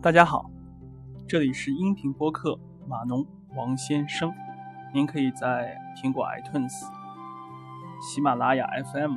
[0.00, 0.48] 大家好，
[1.26, 2.56] 这里是音频播客
[2.86, 4.32] 码农王先生。
[4.94, 6.84] 您可以在苹果 iTunes、
[8.00, 9.16] 喜马拉雅 FM、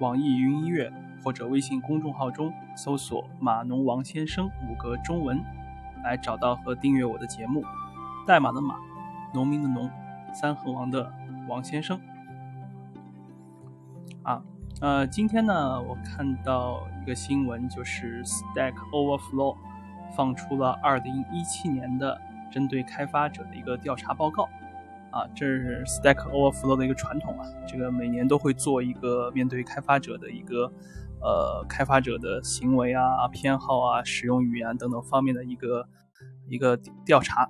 [0.00, 0.92] 网易云音乐
[1.24, 5.42] 或者微信公众号中搜索“码农王先生”五个中文，
[6.04, 7.64] 来找到和订阅我的节目。
[8.26, 8.76] 代码的码，
[9.32, 9.90] 农民的农，
[10.34, 11.10] 三横王的
[11.48, 11.98] 王先生。
[14.22, 14.42] 啊，
[14.82, 19.56] 呃，今天呢，我看到一个新闻，就是 Stack Overflow。
[20.16, 24.44] 放出了二零一七年的针对开发者的一个调查报告，
[25.10, 30.72] 啊，这是 Stack Overflow 的一个传统啊，这个每年都会做一个面对开发者的一个，
[31.20, 35.86] 呃，开发者的行为啊、偏好啊、使用语言等等方面的一个
[36.48, 37.48] 一个调查，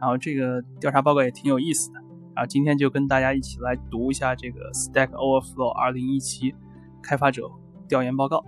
[0.00, 2.00] 然后这个调查报告也挺有意思的，
[2.34, 6.54] 然后今天就跟大家一起来读一下这个 Stack Overflow 二零一七
[7.02, 7.50] 开发者
[7.88, 8.44] 调研报告。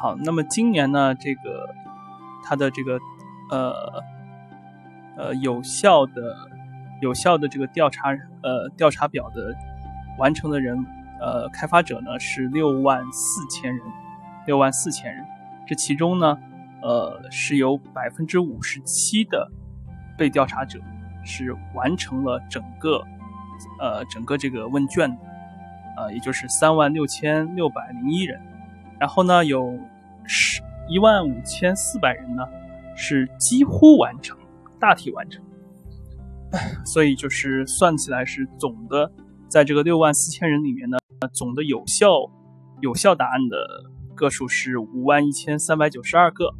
[0.00, 1.74] 好，那么今年呢，这个
[2.44, 3.00] 它的这个
[3.50, 4.00] 呃
[5.16, 6.36] 呃有效的
[7.02, 8.10] 有效的这个调查
[8.44, 9.52] 呃调查表的
[10.16, 10.86] 完成的人
[11.20, 13.84] 呃开发者呢是六万四千人，
[14.46, 15.24] 六万四千人，
[15.66, 16.38] 这其中呢
[16.80, 19.50] 呃是有百分之五十七的
[20.16, 20.78] 被调查者
[21.24, 23.02] 是完成了整个
[23.80, 25.16] 呃整个这个问卷的，
[25.96, 28.40] 呃也就是三万六千六百零一人。
[28.98, 29.78] 然后呢，有
[30.26, 32.42] 十一万五千四百人呢，
[32.96, 34.36] 是几乎完成，
[34.80, 35.40] 大体完成。
[36.84, 39.12] 所以就是算起来是总的，
[39.48, 40.98] 在这个六万四千人里面呢，
[41.32, 42.10] 总的有效
[42.80, 43.56] 有效答案的
[44.14, 46.52] 个数是五万一千三百九十二个。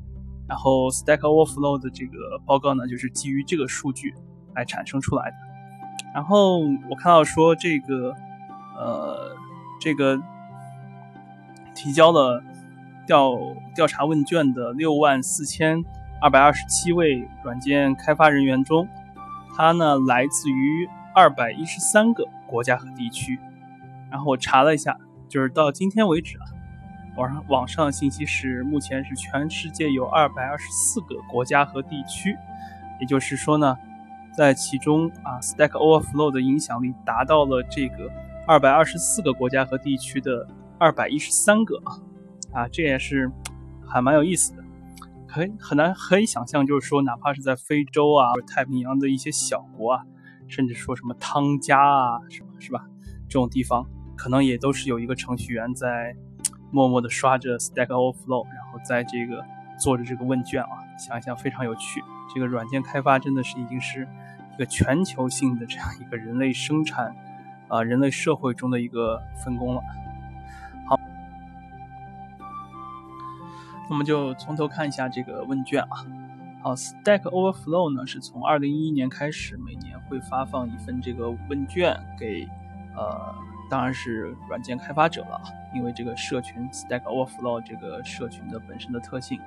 [0.46, 4.14] 然后 Stack Overflow 的这个报告呢，就是基于这个数据
[4.54, 5.36] 来产生出来的。
[6.14, 8.14] 然后我看到说这个，
[8.76, 9.36] 呃，
[9.80, 10.20] 这个。
[11.78, 12.42] 提交了
[13.06, 13.38] 调
[13.72, 15.80] 调查问卷的六万四千
[16.20, 18.88] 二百二十七位软件开发人员中，
[19.56, 23.38] 他呢来自于二百一十三个国家和地区。
[24.10, 24.98] 然后我查了一下，
[25.28, 26.50] 就是到今天为止啊，
[27.16, 32.36] 网上网上信息是目前是全世界有二百二十四个国家和地区。
[33.00, 33.78] 也就是说呢，
[34.36, 38.10] 在其中啊，Stack Overflow 的影响力达到了这个
[38.48, 40.44] 二百二十四个国家和地区的。
[40.78, 41.98] 二百一十三个啊，
[42.52, 43.30] 啊，这也是
[43.86, 44.62] 还蛮有意思的，
[45.26, 50.02] 可以很难可以想象，就是说，哪怕是在非洲啊、或者太平洋的一些小国啊，
[50.46, 52.86] 甚至说什么汤加啊，什么是吧？
[53.28, 56.14] 这种地方可能也都是有一个程序员在
[56.70, 59.44] 默默的刷着 Stack Overflow，然后在这个
[59.78, 62.02] 做着这个问卷啊，想一想非常有趣。
[62.32, 64.06] 这个软件开发真的是已经是
[64.54, 67.16] 一个全球性的这样一个人类生产
[67.68, 69.82] 啊，人类社会中的一个分工了。
[73.88, 76.06] 我们就从头看一下这个问卷啊。
[76.62, 82.48] 好，Stack Overflow 呢是从二零一一年开始，每年会发放一份这个问卷给，
[82.96, 83.34] 呃，
[83.70, 85.40] 当然是软件开发者了，
[85.74, 89.40] 因为这个社群 Stack Overflow 这个社群的本身的特性。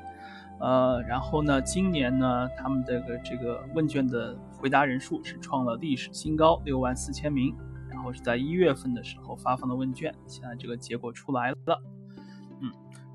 [0.60, 7.56] 呃，然后呢，今年呢，他们这个这个问卷的回答人数是创了历史新高，六万四千名。
[7.90, 11.82] 然后是在一月份的时候发放的问卷，现在这个结果出来了。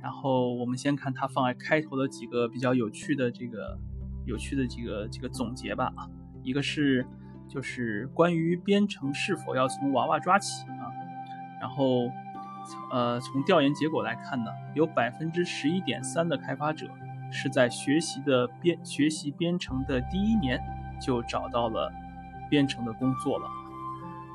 [0.06, 3.76] 然后我们先看它放在开头的几个比较有趣的这个
[4.24, 5.92] 有趣的几个几个总结吧，
[6.44, 7.04] 一个是
[7.48, 10.86] 就是关于编程是否要从娃娃抓起啊，
[11.60, 12.08] 然后
[12.92, 16.88] 呃从调研结果来看呢，有百分之十一点三的开发者
[17.32, 20.62] 是在学习的编学习编程的第一年
[21.00, 21.92] 就找到了
[22.48, 23.48] 编程的工作了，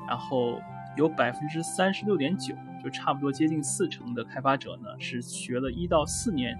[0.06, 0.60] 然后
[0.98, 2.54] 有百分之三十六点九。
[2.82, 6.58] 就差不多接近四成的开发者呢，是学了一到四年，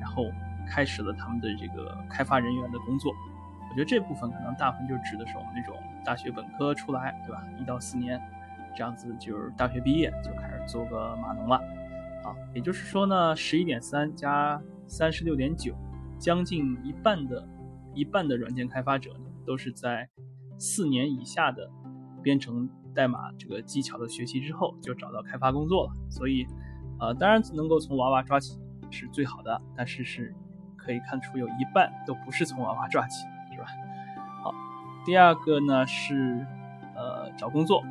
[0.00, 0.30] 然后
[0.68, 3.12] 开始了他们的这个开发人员的工作。
[3.68, 7.44] 我觉得这部分可能大部分就指的是我们那种大学本科出来，对吧？
[7.60, 8.20] 一到四年
[8.76, 11.56] 这样子，就是大学毕业就开始做个码农了。
[11.56, 15.74] 啊，也就是说呢，十一点三加三十六点九，
[16.18, 17.44] 将近一半的
[17.94, 20.08] 一半的软件开发者呢，都是在
[20.56, 21.68] 四年以下的
[22.22, 22.70] 编程。
[22.94, 25.92] 代码这个技巧的学习之后，就找到开发工作了。
[26.08, 26.46] 所以，
[27.00, 28.58] 呃，当然能够从娃娃抓起
[28.90, 30.34] 是最好的，但是是
[30.76, 33.66] 可以看出有一半都不是从娃娃抓起，是吧？
[34.42, 34.54] 好，
[35.04, 36.46] 第二个呢是
[36.94, 37.82] 呃找工作，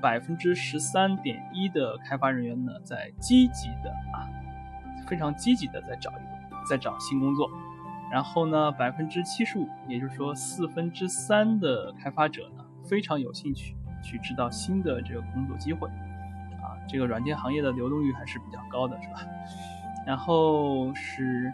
[0.00, 4.30] 百分之十三点一的开发人员呢在积极的啊，
[5.06, 7.50] 非常积极的在找一个在找新工作。
[8.10, 13.74] 然后呢，百分之七十五，也就是说四分之三的开发者呢非常有兴趣。
[14.02, 15.88] 去制造新的这个工作机会，
[16.60, 19.20] 啊，这个软件行业的流动率还是比较高的，是吧？
[20.06, 21.52] 然后是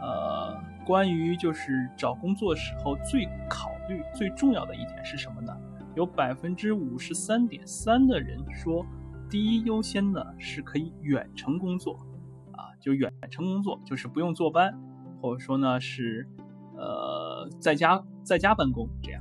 [0.00, 0.56] 呃，
[0.86, 5.52] 关于就是找工作时候最考虑最重要的一点是什么呢？
[5.96, 8.86] 有百分之五十三点三的人说，
[9.28, 11.98] 第一优先呢是可以远程工作，
[12.52, 14.72] 啊，就远程工作就是不用坐班，
[15.20, 16.28] 或者说呢是
[16.76, 19.20] 呃在家在家办公这样。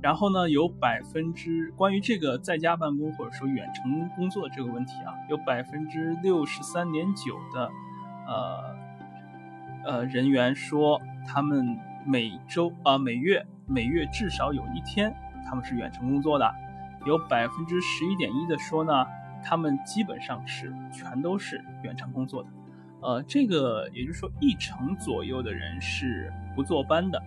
[0.00, 7.70] 然后呢，有百分之关于这个在家办公或者说远程工作这个问题啊，有百分之六十三点九的
[8.26, 8.76] 呃
[9.84, 15.12] 呃人员说他们每周啊每月每月至少有一天
[15.44, 16.54] 他们是远程工作的，
[17.04, 19.04] 有百分之十一点一的说呢，
[19.42, 22.48] 他们基本上是全都是远程工作的，
[23.00, 27.18] 呃，这个也就是说一成左右的人是不坐班的。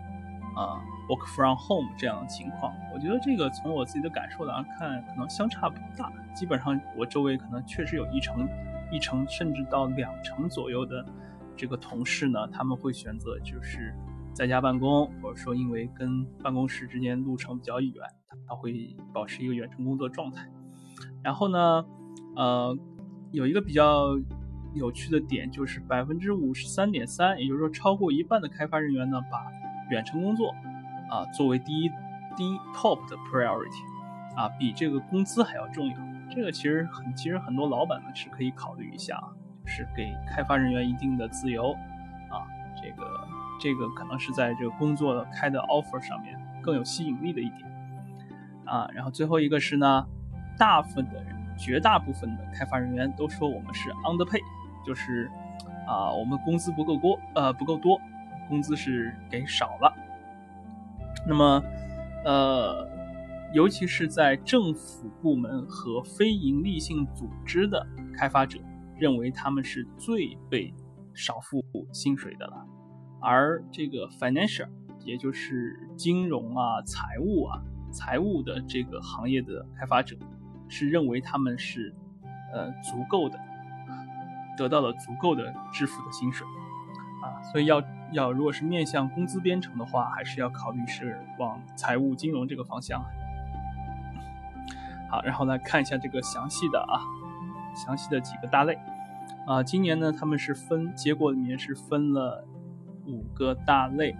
[0.55, 0.79] 啊
[1.11, 6.11] ，work from home 这样的情况，我觉得这个从我自己的感受来看，可能相差不大。
[6.33, 8.47] 基本上我周围可能确实有一成、
[8.89, 11.05] 一成甚至到两成左右的
[11.57, 13.93] 这个同事呢，他们会选择就是
[14.33, 17.93] 在家办公，或者说因为跟办公室之间路程比较远，
[18.47, 20.49] 他会保持一个远程工作状态。
[21.21, 21.85] 然后呢，
[22.37, 22.77] 呃，
[23.31, 24.17] 有一个比较
[24.73, 29.43] 有趣的点就是百分之五十三点三，也就是说超过一半的开发人员呢把
[29.89, 30.53] 远程工作，
[31.11, 31.89] 啊，作为第一
[32.35, 33.83] 第一 top 的 priority，
[34.35, 35.95] 啊，比这个工资还要重要。
[36.33, 39.21] 这个其实很，其实很多老板呢是可以考虑一下，
[39.65, 41.73] 是给开发人员一定的自由，
[42.29, 42.47] 啊，
[42.81, 43.27] 这个
[43.59, 47.69] 这个可能是在这个工作开的 offer 上面更有吸引力的一点，
[48.65, 50.07] 啊，然后最后一个是呢，
[50.57, 54.41] 大部分的人，绝大部分的开发人员都说我们是 underpay，
[54.85, 55.29] 就是
[55.85, 57.99] 啊，我们工资不够多，呃，不够多。
[58.47, 59.93] 工资是给少了，
[61.27, 61.63] 那么，
[62.25, 62.89] 呃，
[63.53, 67.85] 尤其是在政府部门和非盈利性组织的
[68.17, 68.59] 开发者，
[68.97, 70.73] 认为他们是最被
[71.13, 72.65] 少付薪水的了，
[73.21, 74.67] 而这个 financial，
[75.05, 80.17] 也就是金融啊、财务啊、财务的这个行业的开发者，
[80.67, 81.93] 是认为他们是，
[82.51, 83.39] 呃，足够的，
[84.57, 86.47] 得到了足够的支付的薪水，
[87.21, 87.79] 啊，所以要。
[88.11, 93.03] 要如果是面向工资编程的话，还是要考虑是往财务金融这个方向。
[95.09, 96.99] 好，然后来看一下这个详细的啊，
[97.75, 98.77] 详细的几个大类
[99.45, 99.61] 啊。
[99.61, 102.45] 今年呢，他们是分结果里面是分了
[103.07, 104.15] 五个大类。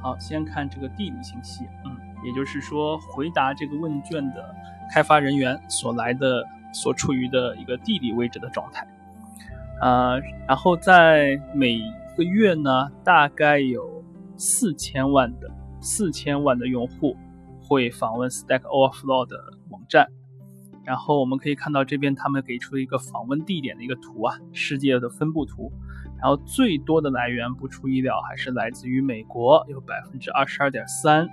[0.00, 4.54] 好，先看这个地理信息，嗯，也就是说回答这个问卷的
[4.92, 8.86] 开发人员所来的所处于的一个地理位置的状态。
[9.80, 11.80] 呃，然后在每
[12.18, 14.04] 个月呢，大概有
[14.36, 15.48] 四千万的
[15.80, 17.16] 四千万的用户
[17.62, 19.36] 会访问 Stack Overflow 的
[19.70, 20.08] 网站，
[20.84, 25.70] 然后我们可以看到这边他们给出一个访问地点的一个图啊，世界的分布图。
[26.20, 31.28] 然后最多的来源不出意料还是来自于美国，有百分之二十二点三，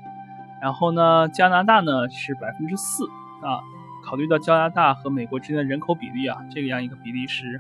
[0.62, 3.06] 然后呢，加拿大呢是百分之四
[3.42, 3.58] 啊。
[4.06, 7.60] 考虑到加拿大和美国之间的人口比例啊，这样一个比例是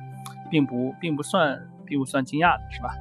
[0.51, 2.93] 并不并不算并不算惊讶的，是吧？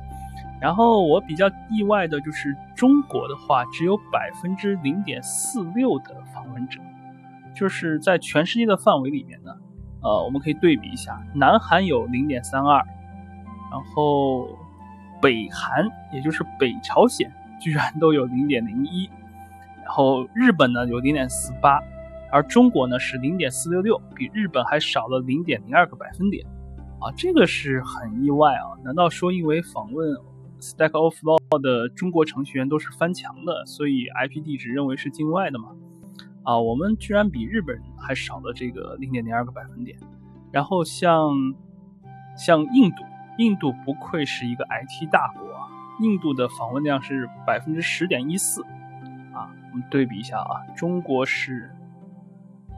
[0.64, 6.80] 然后我比较意外的就是中国的话，只有百分之零点四六的访问者，
[7.54, 9.50] 就是在全世界的范围里面呢，
[10.00, 12.82] 呃，我们可以对比一下，南韩有零点三二，
[13.70, 14.48] 然后
[15.20, 19.04] 北韩也就是北朝鲜居然都有零点零一，
[19.84, 21.78] 然后日本呢有零点四八，
[22.32, 26.42] 而中国呢是零点四六六，比日本还少了零点零二个百分点，
[27.00, 28.64] 啊，这个是很意外啊！
[28.82, 30.16] 难道说因为访问
[30.60, 35.70] ？Stack Overflow 的中国程序员都是翻墙的，所以 IP 地址认为是境外的嘛？
[36.42, 39.98] 啊，我们居然比日本还少了这个零点零二个百分点。
[40.52, 41.30] 然后像
[42.36, 43.02] 像印度，
[43.38, 45.68] 印度不愧是一个 IT 大国，啊，
[46.00, 48.62] 印度的访问量是百分之十点一四。
[49.32, 51.74] 啊，我们对比一下啊，中国是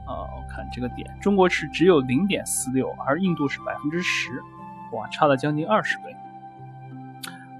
[0.07, 4.41] 啊，我看这个点，中国是只有零点四六，而印度是百分之十，
[4.93, 6.15] 哇，差了将近二十倍。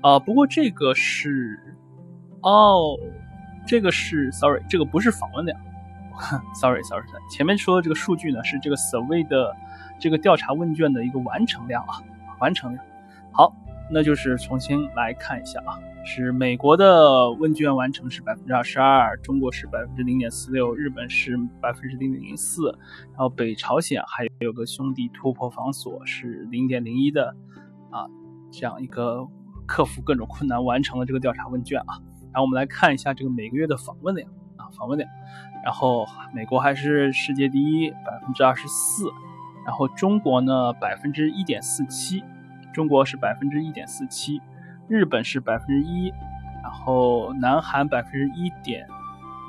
[0.01, 1.59] 啊，不过这个是，
[2.41, 2.95] 哦，
[3.65, 5.59] 这个是，sorry，这个不是访问量
[6.53, 9.53] ，sorry，sorry，前面说的这个数据呢是这个 survey 的
[9.99, 11.99] 这个调查问卷的一个完成量啊，
[12.39, 12.85] 完成量。
[13.33, 13.53] 好，
[13.91, 22.69] 那就是重新来看一下啊，是美国的问卷完成是百分之二十二，中国是百分之零点四六，日本是百分之零点零四，
[23.09, 27.35] 然后北朝鲜还有个兄弟突破防锁是零点零一的
[27.89, 28.05] 啊，
[28.51, 29.27] 这样一个。
[29.67, 31.99] 克服各种困难完成了这个调查问卷啊，
[32.31, 35.07] 然后我们来看一下这个每个月的访问量啊，访问量，
[35.63, 39.11] 然后美国还是世界第一，百分之二十四，
[39.65, 42.23] 然后中国呢百分之一点四七，
[42.73, 44.41] 中国是百分之一点四七，
[44.87, 46.11] 日本是百分之一，
[46.63, 48.87] 然后南韩百分之一点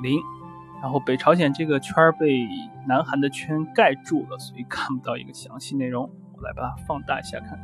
[0.03, 0.19] 零，
[0.81, 2.45] 然后北朝鲜这个圈被
[2.85, 6.09] 南韩的圈盖住了，所以看不到一个详细内容。
[6.35, 7.57] 我来把它放大一下，看。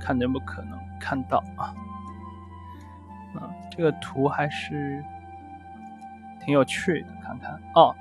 [0.00, 1.74] 看能不可能看到啊。
[3.34, 5.02] 嗯，这个图还是
[6.44, 7.94] 挺有趣的，看看哦。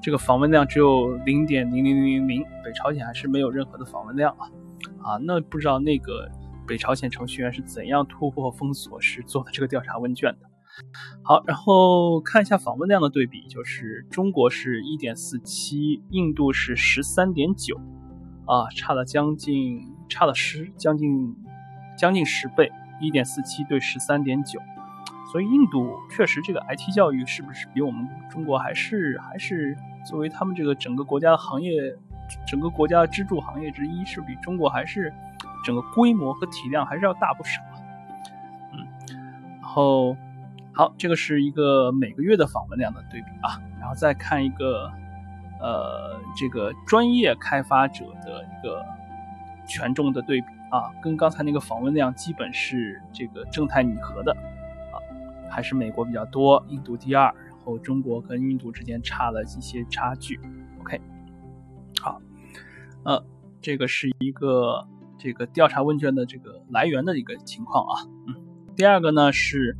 [0.00, 4.46] 这个访问量只有零点零零零零零，北朝鲜还是没有任何的访问量啊
[5.02, 6.30] 啊，那不知道那个
[6.68, 10.48] 北朝鲜程序员是怎样突破封锁时做的这个调查问卷的。
[11.24, 17.76] 好，然后看一下访问量的对比，就是中国是一点四七，印度是十三点九，
[18.48, 21.36] 啊，差了将近差了十将近
[21.96, 24.58] 将近十倍，一点四七对十三点九。
[25.30, 29.76] 所以印度确实这个 IT 教育是不是比我们中国还是还是
[30.06, 31.94] 作为他们这个整个国家的行业，
[32.46, 35.12] 整个国家的支柱行业之一，是比中国还是
[35.62, 37.60] 整个规模和体量还是要大不少。
[38.72, 38.86] 嗯，
[39.60, 40.16] 然后
[40.72, 44.90] 好，这个是一个每个月的访问量的对比啊，然后再看一个
[45.60, 48.84] 呃这个专业开发者的一个
[49.66, 54.96] 权重的对比啊，跟刚才那个访问量基本是这个正态拟合的啊。
[55.50, 60.38] 还是美国比较多，印度第二，然后中国跟印度之间差了一些差距。
[60.78, 61.00] OK，
[62.00, 62.20] 好，
[63.04, 63.24] 呃，
[63.62, 64.86] 这个是一个
[65.16, 68.06] 这个调查问卷的这个来源的一个情况啊。
[68.26, 68.34] 嗯，
[68.76, 69.74] 第二个呢是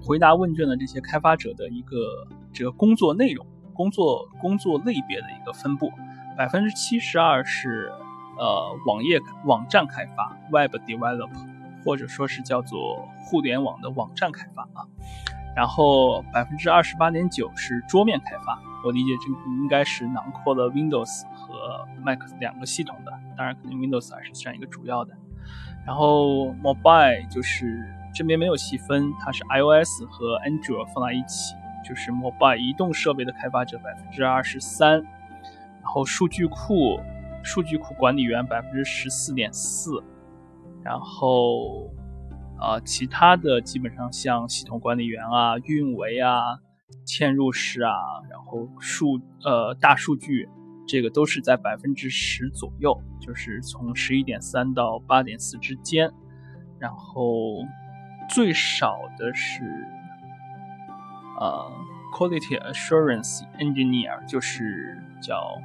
[0.00, 5.92] 回答问卷的这些开发者的一个这个工作内容、工作工作类别的一个分布，
[6.36, 7.90] 百分之七十二是
[8.38, 11.30] 呃网页网站开发 （Web Develop）。
[11.84, 14.86] 或者说是叫做互联网的网站开发啊，
[15.56, 25.12] 然后百分之二十八点九是桌面开发，我理解这应该是囊括了 Windows 和 Mac 两个系统的，当然肯定 Windows 还是占一个主要的。
[25.84, 37.00] 然后 Mobile 就是这边没有细分，它是 iOS 和 Android 放在一起，就是 Mobile 移动设备的开发者百分之二十三，然后数据库
[37.42, 40.02] 数据库管理员百分之十四点四。
[40.84, 41.88] 然后，
[42.58, 46.58] 啊，其他的基本上像系统管理员啊、运维啊、
[47.06, 47.92] 嵌入式啊，
[48.28, 50.48] 然后数呃大数据，
[50.88, 56.10] 这个都是在百分之十左右，就是从十一点三到八点四之间。
[56.80, 57.64] 然后
[58.28, 59.62] 最少的是，
[61.40, 61.70] 呃
[62.12, 65.58] ，quality assurance engineer，就是叫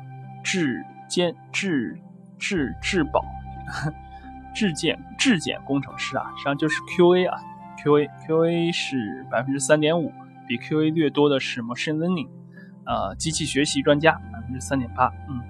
[0.43, 1.99] 质监质
[2.37, 3.23] 质质保。
[4.55, 7.39] 质检质检工程师啊，实际上就是 QA 啊
[7.77, 10.11] ，QA QA 是百分之三点五，
[10.47, 12.27] 比 QA 略多的是 Machine Learning，
[12.85, 15.43] 呃，机器学习专家百分之三点八，嗯，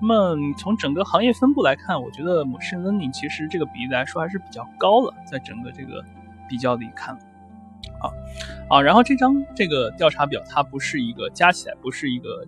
[0.00, 6.04] 那么从整个行业分布来看，我觉得 Machine Learning 其实这个比例来说还是比较高了，在整个这个
[6.48, 7.16] 比较里看，
[8.00, 8.10] 啊
[8.68, 12.46] 啊，然后这张这个调查表它不是一个加起来不是一个。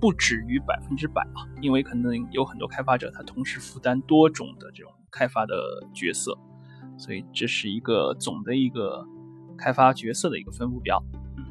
[0.00, 5.54] 不止于百分之百啊，因为可能有很多开发者他同时负担多种的这种开发的
[5.94, 6.36] 角色，
[6.98, 9.06] 所以这是一个总的一个
[9.56, 11.02] 开发角色的一个分布表。
[11.38, 11.44] 嗯，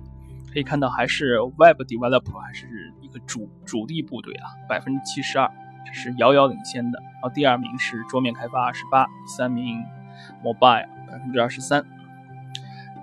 [0.53, 5.49] 可以看到还是 Web Developer 还是一个主主力部队啊，百分之七十二，
[5.83, 6.99] 这是遥遥领先的。
[6.99, 9.81] 然后第二名是桌面开发二十八，第三名
[10.43, 11.83] Mobile 百分之二十三。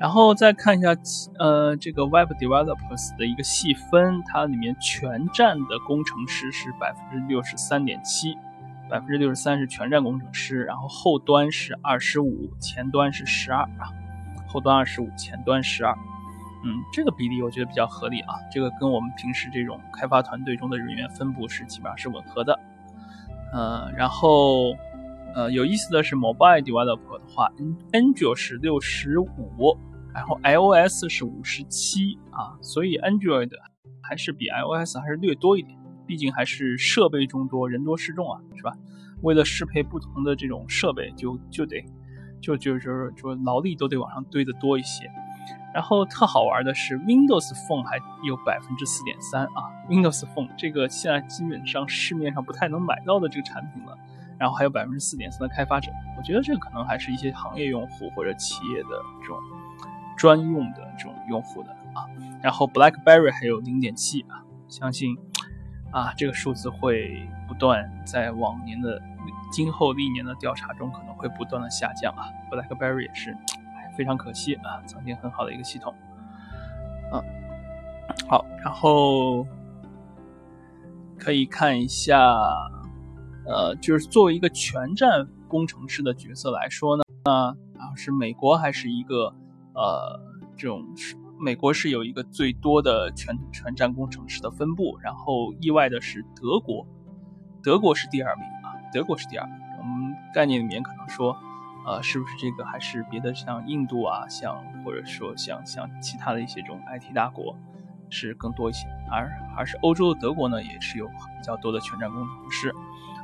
[0.00, 0.96] 然后再看一下，
[1.38, 8.34] 呃，这个 Web Developers 的一个细分，它里面全站的工程师是百分之六十三点七，
[8.88, 13.92] 百分之六十三是全站工程师，然后后端是二十五，前端是十二啊，
[14.48, 15.94] 后端二十五，前端十二，
[16.64, 22.58] 嗯，这个比例我觉得比较合理啊，这个跟我们平时这种开发团队中的人员分布是基本上是吻合的，
[23.52, 24.74] 呃，然后。
[25.32, 27.48] 呃，有意思的是，mobile developer 的话
[27.92, 29.78] ，Android 是六十五，
[30.12, 33.50] 然后 iOS 是五十七啊，所以 Android
[34.02, 38.72] 还是比 iOS 还是略多一点，毕竟还是设备众多，人多势众啊，是吧？
[39.22, 41.84] 为了适配不同的这种设备，就就得
[42.40, 45.10] 就就就是说劳力都得往上堆的多一些。
[45.72, 53.96] 然后特好玩的是，Windows Phone 还有百分之四点三啊，Windows Phone 这个现在基本上市面上不太能买到的这个产品了。
[54.36, 58.88] 然后还有百分之四点三的开发者，我觉得这可能还是一些行业用户或者企业的
[59.20, 59.38] 这种
[60.20, 62.04] 专用的这种用户的啊。
[62.42, 65.16] 然后 BlackBerry 还有零点七啊，相信
[65.90, 69.00] 啊这个数字会不断在往年的
[69.50, 72.28] 今后历年的调查中可能会不断的下降啊。
[72.50, 73.34] BlackBerry 也是
[73.96, 75.94] 非常可惜啊，曾经很好的一个系统
[77.10, 77.24] 啊。
[78.28, 79.46] 好，然后
[81.18, 82.36] 可以看一下。
[83.46, 89.34] 呃，就是作为一个全站工程师的角色来说呢，那然后是美国还是一个
[89.74, 90.20] 呃
[90.56, 96.86] 这种是美国是有一个最多的全全站工程师的分布，然后意外的是德国，
[97.62, 99.56] 德国是第二名啊，德国是第二名。
[99.78, 101.34] 我们概念里面可能说，
[101.86, 107.56] 呃，是不是这个还是别的像印度啊，像或者说像像其他的一些这种 IT 大国
[108.10, 112.74] 是更多一些，而而是欧洲的德国呢，也是有比较多的全站工程师。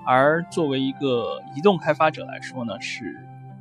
[0.07, 3.21] 而作为一个移动开发者来说呢，是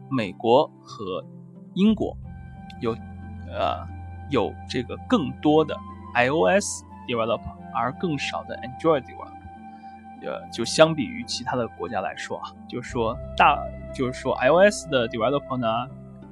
[0.09, 1.25] 美国和
[1.73, 2.15] 英国
[2.79, 2.91] 有
[3.47, 3.85] 呃
[4.29, 5.75] 有这个更多的
[6.13, 9.31] iOS developer，而更少的 Android developer。
[10.21, 13.61] 呃，就相比于其他的国家来说啊，就是说大
[13.93, 15.67] 就是说 iOS 的 developer 呢，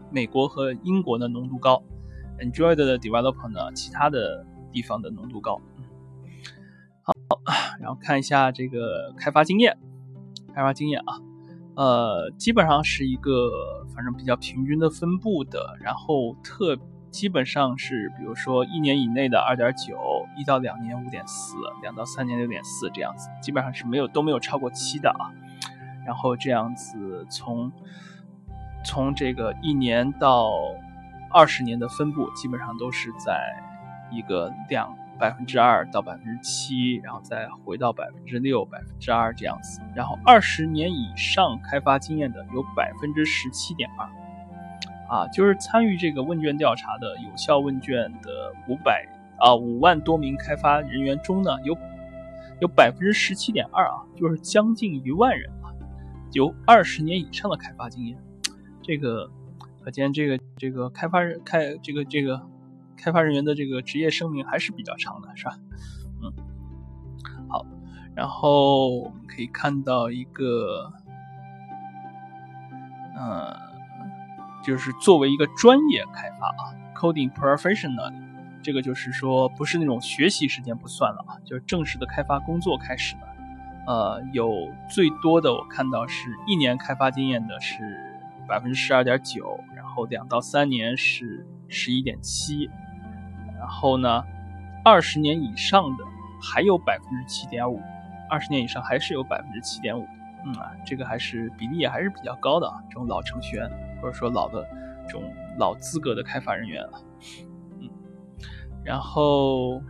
[0.10, 1.84] 美国和英国的浓度高
[2.40, 5.62] ；Android 的 developer 呢，其他的地方的浓度高。
[7.04, 7.14] 好，
[7.80, 9.78] 然后看一下这个开发经验。
[10.56, 11.20] 开发经验啊，
[11.75, 16.77] 呃，基本上是一个反正比较平均的分布的，然后特
[17.10, 19.98] 基本上是，比如说一年以内的二点九，
[20.38, 25.32] 一到两年五点四，两到三年六点四这样子，基本上是没有都没有超过七的啊。
[26.06, 27.72] 然后这样子从
[28.86, 30.51] 从这个一年到
[31.32, 33.56] 二十年的分布，基本上都是在
[34.12, 34.96] 一个两。
[35.20, 39.79] 百分之二到百分之七，然后再回到百分之六、百分之二这样子。
[39.96, 44.08] 然后二十年以上开发经验的有百分之十七点二，
[45.08, 49.08] 啊，就是参与这个问卷调查的有效问卷的五百
[49.39, 51.77] 啊五万多名开发人员中呢，有
[52.60, 55.72] 有百分之十七点二啊，就是将近一万人啊，
[56.34, 58.17] 有二十年以上的开发经验。
[58.82, 59.29] 这个
[59.79, 62.41] 可见，这个这个开发人开这个这个。
[62.98, 65.58] 开发人员的这个职业生命还是比较长的，是吧？
[66.22, 66.32] 嗯，
[67.50, 67.66] 好，
[68.16, 70.92] 然后我们可以看到一个，
[73.17, 73.54] 嗯，
[74.63, 78.13] 就是作为一个专业开发啊，coding professional，
[78.62, 83.22] 这个就是说不是那种学习时间不算了啊，就是正式的开发工作开始了。
[83.86, 84.50] 呃，有
[84.89, 87.84] 最多的我看到是一年开发经验的是
[88.48, 92.70] 百分之十二点九，然后两到三年是十一点七。
[93.63, 94.21] 然后呢，
[94.84, 96.04] 二十年以上的
[96.41, 97.80] 还有百分之七点五，
[98.30, 100.06] 二十年以上还是有百分之七点五，
[100.45, 103.71] 嗯啊，这个还是比例也还是比较高的啊，这种老程序员
[104.02, 104.67] 或者说老的
[105.08, 105.23] 这种
[105.58, 106.99] 老资格的开发人员啊，
[107.80, 107.89] 嗯，
[108.84, 109.82] 然后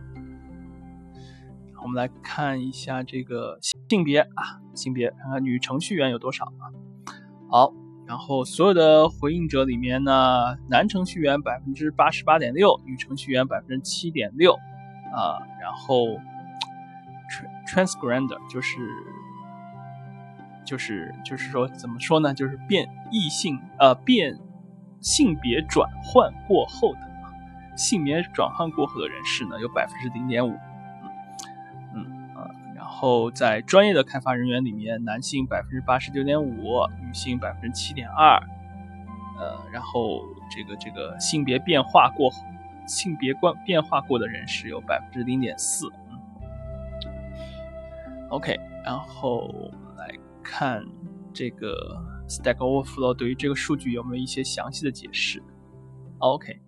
[1.82, 6.70] 我们来看一下这个性别啊，性别看看女程序员有多少啊，
[7.50, 7.74] 好。
[8.06, 16.06] 然后所有的回应者里面呢，男程序员百分之八十八点六，女程序员百分之七点六，啊，然后
[17.66, 18.78] transgender 就是
[20.66, 22.34] 就是就是说怎么说呢？
[22.34, 24.38] 就是变异性呃变
[25.00, 27.00] 性别转换过后的
[27.76, 30.54] 性别转换过后的人士呢，有百分之零点五。
[32.94, 38.40] 后在专业的开发人员里面，男性百分之八十九点五，女性百分之七点二，
[39.38, 42.30] 呃，然后这个这个性别变化过，
[42.86, 45.90] 性别观变化过的人是有百分之零点四
[48.30, 49.52] ，，OK，然后
[49.98, 50.08] 来
[50.42, 50.84] 看
[51.32, 55.42] 这个 Stack Overflow 对于这个数据有没有一些详细的解释
[56.18, 56.60] ？OK，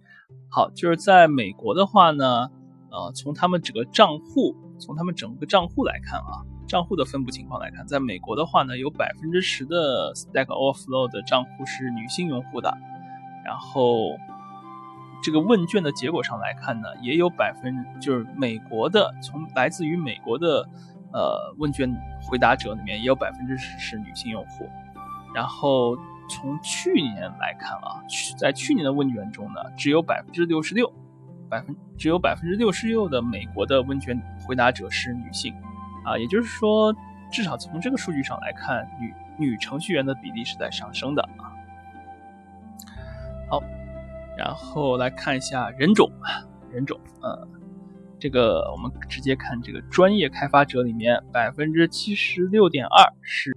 [0.51, 2.51] 好，就是在美国的话呢，
[2.91, 4.55] 呃，从他们整个账户。
[4.79, 12.77] 从他们整个账户来看啊，账户的分布情况来看，在美国的话呢，有百分之十的 Stack Overflow 的账户是女性用户的，
[13.45, 14.11] 然后
[15.23, 20.69] 这个问卷的结果上来看呢，也有百分就是美国的从来自于美国的
[21.13, 21.91] 呃问卷
[22.23, 24.69] 回答者里面也有百分之十是女性用户，
[25.35, 25.97] 然后
[26.29, 30.93] 从去年来看啊，去在去年的问卷中呢，只有百分之六十六。
[31.49, 35.55] 百分只有百分之六十六的美国的温泉回答者是女性，
[36.05, 36.95] 啊，也就是说，
[37.31, 41.53] 至少从这个数据上来看，女女程序员的比例是在上升的啊。
[43.49, 43.63] 好，
[44.37, 46.11] 然后来看一下人种，
[46.71, 47.49] 人种，呃，
[48.19, 53.57] 这个我们直接看这个专业开发者里面，百分之七十六点二是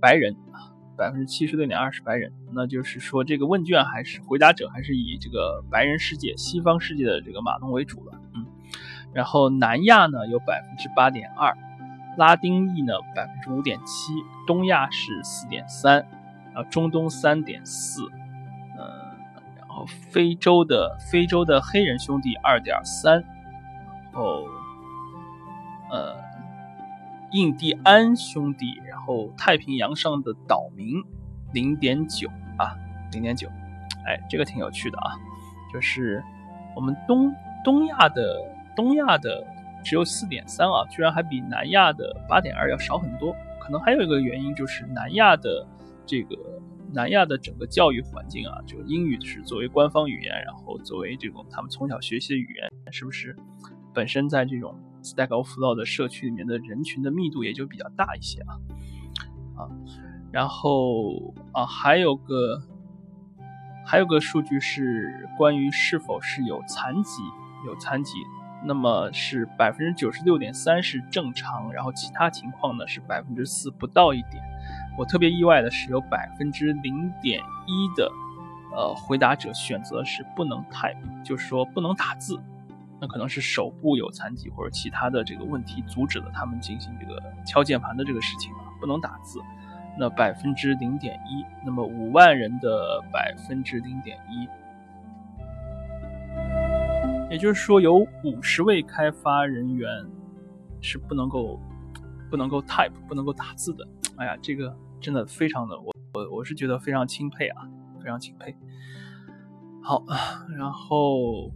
[0.00, 0.69] 白人啊。
[1.00, 8.44] 百分之七十六点二是白人，那就是说这个问卷还是回答者还是以这个白人世界、西方世界的这个马农为主了，嗯，
[9.14, 11.56] 然后南亚呢有百分之八点二，
[12.18, 14.12] 拉丁裔呢百分之五点七，
[14.46, 16.06] 东亚是四点三，
[16.52, 18.02] 然后中东三点四，
[18.78, 18.84] 嗯，
[19.56, 23.24] 然后非洲的非洲的黑人兄弟二点三，
[24.12, 24.44] 然后
[25.90, 26.29] 呃。
[27.32, 31.02] 印第安兄弟，然后太平洋上的岛民
[31.52, 32.74] 零点九啊，
[33.12, 33.48] 零点九
[34.04, 35.12] 哎，这个挺有趣的啊，
[35.72, 36.22] 就是
[36.74, 37.32] 我们东
[37.64, 38.42] 东亚的
[38.74, 39.46] 东亚的
[39.84, 43.34] 只有四点三啊，居然还比南亚的八点二要少很多。
[43.60, 45.64] 可能还有一个原因就是南亚的
[46.04, 46.36] 这个
[46.92, 53.36] 南亚的整个教育环境啊，就英语是作为官方语言，然后作为这种他们从小学习的语言，是不是
[53.94, 58.54] 本身在这种 Stack Overflow 的社区里面的人群的密度也就比较大一些啊
[59.56, 59.68] 啊，
[60.32, 62.62] 然后啊还有个
[63.86, 67.22] 还有个数据是关于是否是有残疾
[67.66, 68.14] 有残疾。
[68.62, 74.32] 那么是百分之九十六点三是正常，然后其他情况呢是百分之四不到一点。
[74.98, 78.12] 我特别意外的是有百分之零点一的
[78.76, 82.38] 呃回答者选择是不能 type，就是说不能打字。
[83.00, 89.40] 那可能是手部有残疾或者其他的这个问题阻止了他们进行这个敲键盘的这个事情啊，不能打字。
[89.98, 94.48] 那百分之零点一，那么五万人的百分之零点一。
[97.30, 99.88] 也就是说，有五十位开发人员
[100.80, 101.60] 是不能够
[102.30, 103.86] 不能够 type 不能够打字的。
[104.16, 107.68] 哎呀，这个真的非常的，我我我是觉得非常钦佩啊，
[108.00, 108.56] 非常钦佩。
[109.82, 110.04] 好，
[110.56, 111.50] 然后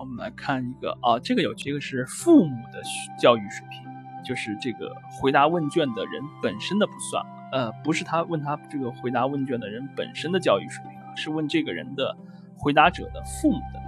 [0.00, 2.82] 我们来看一个啊，这个有这个是父母的
[3.18, 3.82] 教育水平，
[4.24, 12.16] 就是这个回答问卷的人本身的不算，呃，不是他问他这个回答问卷的人本身的教育水平啊，是问这个人的。
[12.60, 13.80] 回答者的父母的，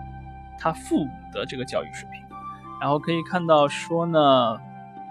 [0.57, 2.23] 他父母的这个教育水平，
[2.81, 4.21] 然后可以看到说呢，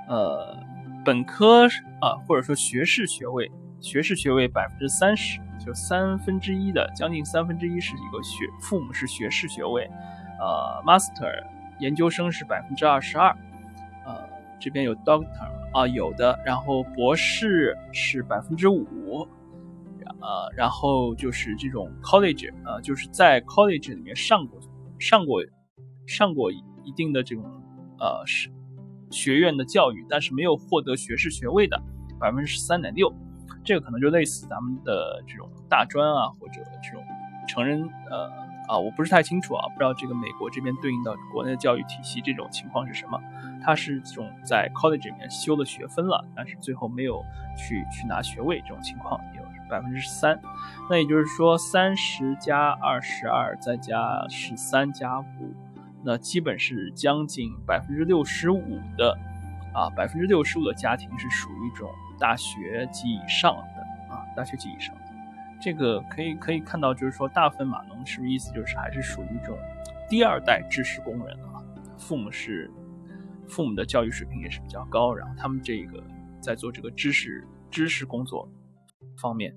[0.07, 0.57] 呃，
[1.03, 1.65] 本科
[1.99, 9.91] 啊或者说学士学位，学士学位百分之三十，就三分之一的将近三分之一是一个学父母是学士学位，
[10.39, 11.43] 呃，master
[11.79, 13.35] 研究生是百分之二十二，
[14.05, 14.27] 呃，
[14.59, 19.27] 这边有 doctor 啊有的，然后博士是百分之五。
[20.21, 24.59] 呃，然后就是这种 college，呃，就是在 college 里面上过、
[24.97, 25.41] 上过、
[26.07, 27.43] 上过一定的这种
[27.99, 28.49] 呃是
[29.11, 31.81] 学院的教育，但是没有获得学士学位的
[32.19, 33.13] 百分之十三点六，
[33.63, 37.01] 这个可能就类似咱们的这种大专啊，或者这种
[37.47, 38.48] 成人呃。
[38.69, 43.19] 啊，我不是太清楚啊，不知道这个美国这边对应到国内的教育体系这种情况是什么？
[43.63, 47.25] 他是这种在 college 里面修了学分了，但是最后没有
[47.57, 50.39] 去去拿学位这种情况有百分之三，
[50.89, 55.53] 那也就是说三十加二十二再加十三加五，
[56.03, 59.17] 那基本是将近百分之六十五的
[59.73, 64.95] 啊，百分之六十五的家庭是属于一种大学及以上的啊，大学及以上。
[65.61, 69.57] 这个可以可以看到，就是说大部分码农是不是意思就是还是属于这种
[70.09, 71.59] 第二代知识工人啊？
[71.97, 72.71] 父母是
[73.47, 76.01] 父母的教育水平也是比较高，然后他们这个
[76.39, 78.49] 在做这个知识知识工作
[79.21, 79.53] 方面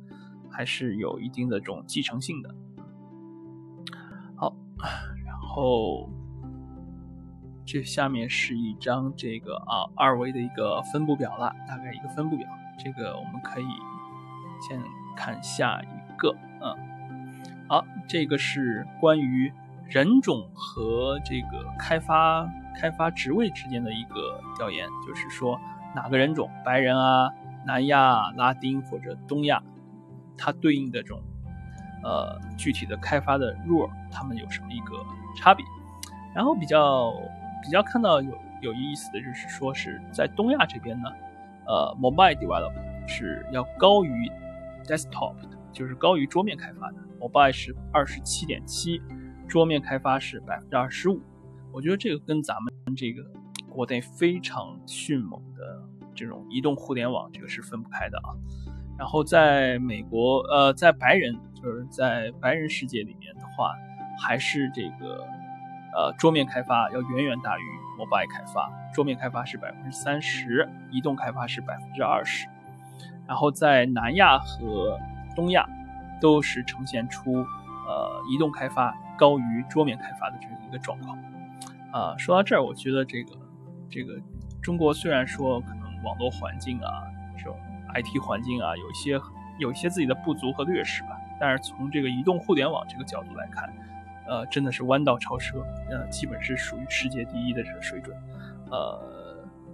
[0.50, 2.54] 还是有一定的这种继承性的。
[4.34, 4.52] 好，
[5.24, 6.10] 然后
[7.64, 13.66] 这下面是一张这个啊二维的一个分布表了，大概一个分布表，这个我们可以
[14.68, 14.82] 先。
[15.16, 16.76] 看下一个，嗯，
[17.68, 19.52] 好，这个是关于
[19.88, 22.48] 人种和这个开发
[22.78, 25.58] 开发职位之间的一个调研，就是说
[25.94, 27.30] 哪个人种，白人啊、
[27.64, 29.62] 南亚、拉丁或者东亚，
[30.36, 31.20] 它对应的这种
[32.02, 35.04] 呃具体的开发的 role，他们有什么一个
[35.36, 35.64] 差别？
[36.34, 37.12] 然后比较
[37.62, 41.10] 比较看到有有意思的就是说是在东亚这边呢，
[41.66, 42.72] 呃，mobile develop
[43.06, 44.30] 是要高于。
[44.82, 49.00] Desktop 的就是高于桌面开发的，mobile 是二十七点七，
[49.48, 51.20] 桌面开发是百分之二十五。
[51.72, 53.22] 我觉得这个跟咱们这个
[53.70, 55.82] 国内非常迅猛的
[56.14, 58.36] 这种移动互联网这个是分不开的啊。
[58.98, 63.74] 然后在美国，呃，在白人就是在白人世界里面的话，
[64.20, 65.26] 还是这个
[65.96, 67.62] 呃桌面开发要远远大于
[67.98, 72.46] mobile 开发，桌面开发是百分之三十，移动开发是百分之二十。
[73.26, 74.98] 然后在南亚和
[75.34, 75.66] 东亚，
[76.20, 81.18] 都是呈现出呃移动开发高于桌面开发的这样一个状况。
[81.92, 83.32] 啊，说到这儿，我觉得这个
[83.90, 84.20] 这个
[84.62, 87.04] 中国虽然说可能网络环境啊
[87.36, 87.56] 这种
[87.94, 89.20] IT 环境啊有一些
[89.58, 93.72] 有一些自己的不足和劣势吧，但是从这个移动互联网这个角度来看，
[94.26, 98.16] 呃，真的是弯道超车，呃，基本是属于世界第一的这个水准，
[98.70, 99.21] 呃。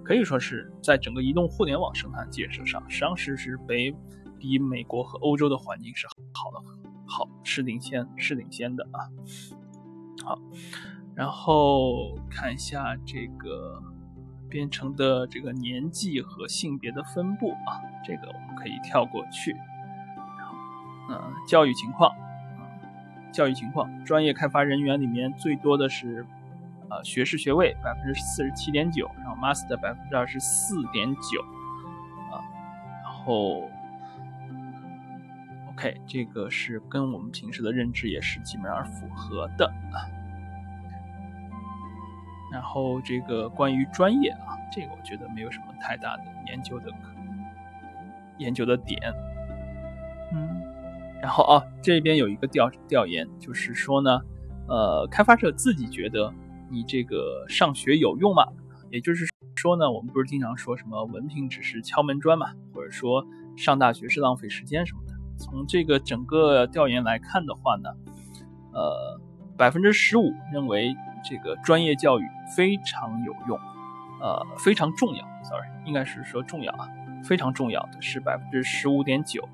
[0.08, 3.94] 可以说是在整个移动互联网生态建设上，实际上是比
[4.38, 6.64] 比美国和欧洲的环境是好的，
[7.06, 9.04] 好是领先是领先的啊。
[10.24, 10.38] 好，
[11.14, 13.82] 然后看一下这个
[14.48, 19.54] 编程的这个年纪和性别的分布啊，这个我们可以跳过去。
[21.10, 22.10] 呃，教育情况，
[23.30, 26.26] 教育情况，专业开发人员里面最多的是，
[26.90, 31.42] 呃，学士学位百分之四十七点九，然后 master 百分之二十四点九，
[32.33, 32.40] 啊，
[33.03, 33.68] 然后
[35.70, 40.09] ，OK，这个是跟我们平时的认知也是基本上符合的啊。
[42.51, 46.90] 然后这个关于专业啊，这个我觉得没有什么太大的研究的
[48.38, 48.98] 研究的点，
[50.33, 50.62] 嗯。
[51.20, 54.20] 然后啊，这边有一个调调研，就是说呢，
[54.68, 56.33] 呃，开发者自己觉得
[56.70, 58.44] 你这个上学有用吗？
[58.90, 59.26] 也就是
[59.57, 63.24] 说呢，我们不是经常说什么文凭只是敲门砖嘛，或者说
[63.57, 65.12] 上大学是浪费时间什么的。
[65.38, 67.90] 从这个整个调研来看的话呢，
[68.72, 69.20] 呃，
[69.57, 72.24] 百分之十五认为这个专业教育
[72.57, 73.59] 非常有用，
[74.20, 75.24] 呃，非常重要。
[75.44, 76.88] Sorry，应该是说重要啊，
[77.22, 79.48] 非常重要的是百分之十五点九。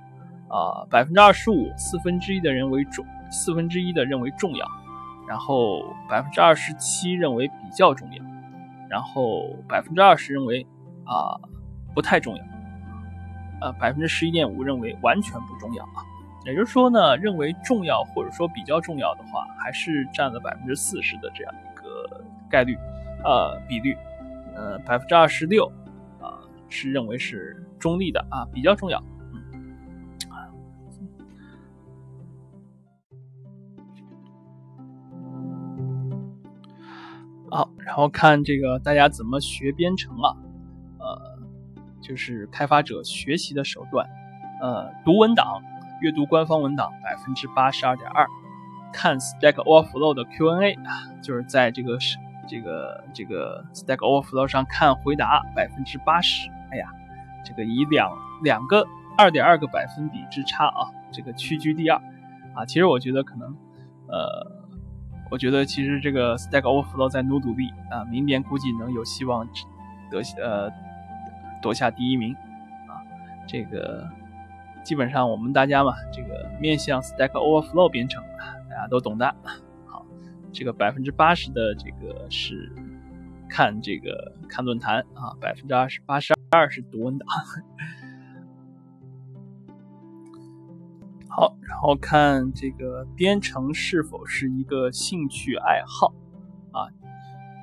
[0.47, 4.65] 啊，百分之二十五，四分之一的人为重，四分之一的认为重要，
[5.27, 8.23] 然后百分之二十七认为比较重要，
[8.89, 10.67] 然后百分之二十认为
[11.05, 11.41] 啊
[11.95, 12.45] 不太重要，
[13.61, 16.05] 呃百分之十一点五认为完全不重要啊，
[16.45, 22.77] 也就是说呢，认为重要或者说比较重要的话，还是占了百分之四十的这样一个概率，
[23.25, 23.97] 呃比率，
[24.55, 25.67] 呃百分之二十六
[26.21, 29.03] 啊是认为是中立的啊比较重要。
[37.55, 40.35] 好，然后看这个大家怎么学编程啊？
[40.99, 41.39] 呃，
[42.03, 44.09] 就是开发者学习的手段，
[44.61, 45.63] 呃，读文档，
[46.01, 48.27] 阅读官方文档百分之八十二点二，
[48.93, 56.89] 看 Stack Overflow 的 Q&A 啊，就是在这个是这个这个 Stack Overflow 上看回答百分之八十，哎呀，
[57.45, 58.11] 这个以两
[58.43, 58.85] 两个
[59.17, 62.03] 二点二个百分比之差啊，这个屈居第二
[62.57, 62.67] 啊。
[62.67, 63.57] 其实我觉得可能，
[64.09, 64.64] 呃。
[65.31, 69.47] 我觉得其实这个 Stack Overflow 在努努力啊，明年估计能有希望
[70.11, 70.71] 得呃
[71.61, 72.35] 夺下第一名
[72.87, 73.03] 啊。
[73.47, 74.09] 这个
[74.85, 78.23] 基本上我们大家嘛，这个面向 Stack Overflow 编程，
[78.71, 79.35] 大家都懂的。
[79.87, 80.07] 好，
[80.53, 82.71] 这个百分之八十的这个是
[83.49, 87.27] 看这个看论坛啊，百分之二十八十二是读文档。
[91.37, 96.13] 好，然后看这个编程是否是一个兴趣爱好
[96.71, 96.87] 啊？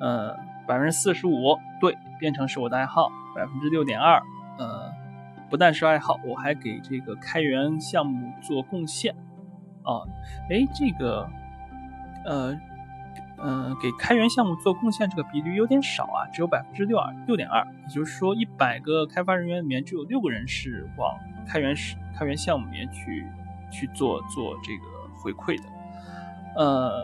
[0.01, 0.35] 嗯，
[0.67, 3.09] 百分之四十五对，编程是我的爱好。
[3.33, 4.21] 百分之六点二，
[4.59, 4.91] 呃，
[5.49, 9.15] 不但是爱好，我还给这个开源项目做贡献。
[9.83, 10.03] 啊，
[10.49, 11.29] 哎，这个，
[12.25, 12.59] 呃，
[13.41, 23.25] 嗯，给开源项目做贡献这个比率有点少啊，只有百分之六二六点二，也就是说，一百个开发人员里面只有六个人是往开源是开源项目里面去。
[23.71, 24.83] 去做做这个
[25.17, 25.63] 回馈的，
[26.57, 27.03] 呃，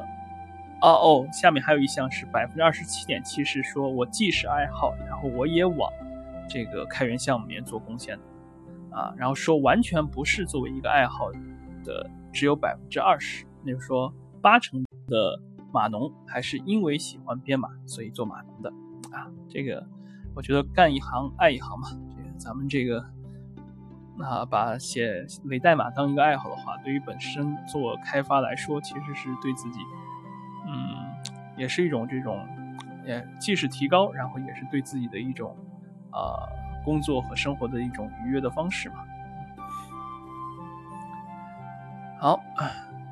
[0.81, 5.91] 哦哦，下面还有一项是百分之二十七点七，是说我既是爱好，然后我也往
[6.49, 11.31] 这个开源项目里面做贡献的，啊，然后说完全不是作为一个爱好
[11.83, 18.69] 的，只有百分之二十，那就说八成的码农还是因为喜欢编码所以做码农的，
[19.15, 19.83] 啊，这个
[20.35, 23.05] 我觉得干一行爱一行嘛，这个咱们这个。
[24.19, 29.79] 那把写伪代码当一个爱好的话，对于本身做开发来说，其实是对自己，
[30.65, 31.05] 嗯，
[31.55, 32.43] 也是一种这种，
[33.05, 35.55] 也既是提高，然后也是对自己的一种，
[36.11, 36.49] 啊，
[36.83, 38.95] 工作和生活的一种愉悦的方式嘛。
[42.19, 42.41] 好，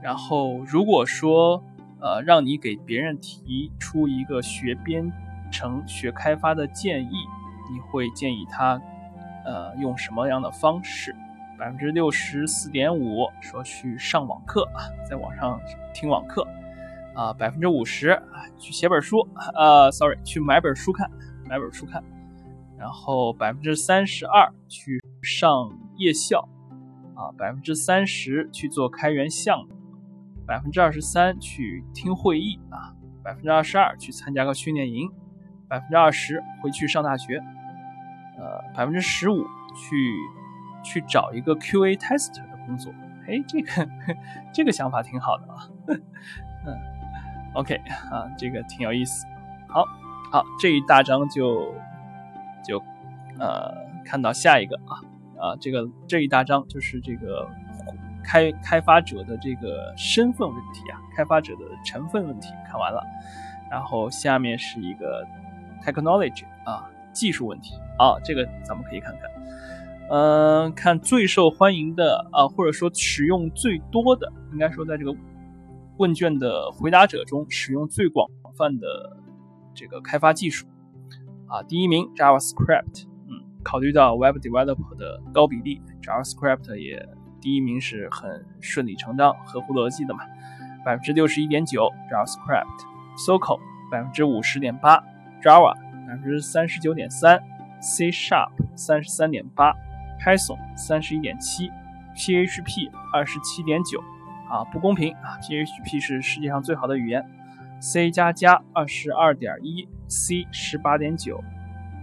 [0.01, 1.63] 然后如果说，
[2.01, 5.11] 呃，让你给别人提出一个学编
[5.51, 7.13] 程、学开发的建议，
[7.71, 8.81] 你会建议他？
[9.45, 11.15] 呃，用什么样的方式？
[11.57, 15.57] 百分之六十四点五说去上网课啊，在网上
[15.93, 16.45] 听网课
[17.13, 17.31] 啊。
[17.31, 18.21] 百分之五十，
[18.57, 21.09] 去写本书啊，sorry，去买本书看，
[21.47, 22.03] 买本书看。
[22.77, 26.45] 然后百分之三十二去上夜校
[27.15, 29.73] 啊，百分之三十去做开源项目，
[30.45, 35.09] 百分之二十三去听会议啊，百分之二十二去参加个训练营，
[35.69, 37.41] 百分之二十回去上大学。
[38.37, 39.45] 呃，百分之十五
[39.75, 40.15] 去
[40.83, 42.93] 去找一个 QA tester 的工作，
[43.27, 43.89] 哎，这个
[44.53, 45.69] 这个想法挺好的啊。
[46.65, 46.77] 嗯
[47.53, 47.75] ，OK
[48.11, 49.25] 啊，这个挺有意思。
[49.67, 49.85] 好，
[50.31, 51.73] 好，这一大章就
[52.63, 52.77] 就
[53.39, 54.99] 呃看到下一个啊
[55.39, 57.47] 啊，这个这一大章就是这个
[58.23, 63.01] 开开发者的这个身份问题啊，开发者的成分问题看完了，
[63.71, 65.25] 然后下面是一个
[65.83, 66.89] technology 啊。
[67.15, 67.73] 技术问题。
[67.97, 69.31] 啊，这个咱们可以看看。
[70.11, 75.15] 嗯，看最受欢迎的啊，或者说使用最多的，应该说在这个
[75.97, 79.17] 问卷的回答者中使用最广泛的
[79.73, 80.67] 这个开发技术。
[81.47, 87.07] 啊，第一名 JavaScript，嗯，考虑到 Web Developer 的高比例，JavaScript 也
[87.39, 90.19] 第一名是很顺理成章、合乎逻辑的嘛，
[90.83, 93.59] 百分之六十一点九 JavaScript，SoC
[93.91, 95.01] 百分之五十点八
[95.41, 95.73] ，Java
[96.07, 97.41] 百分之三十九点三
[97.81, 99.73] ，C Sharp 三十三点八。
[100.17, 101.69] Python 三十一点七
[102.15, 103.99] ，PHP 二十七点九，
[104.49, 107.23] 啊不公平啊！PHP 是世界上最好的语言。
[107.79, 111.43] C 加加二十二点一，C 十八点九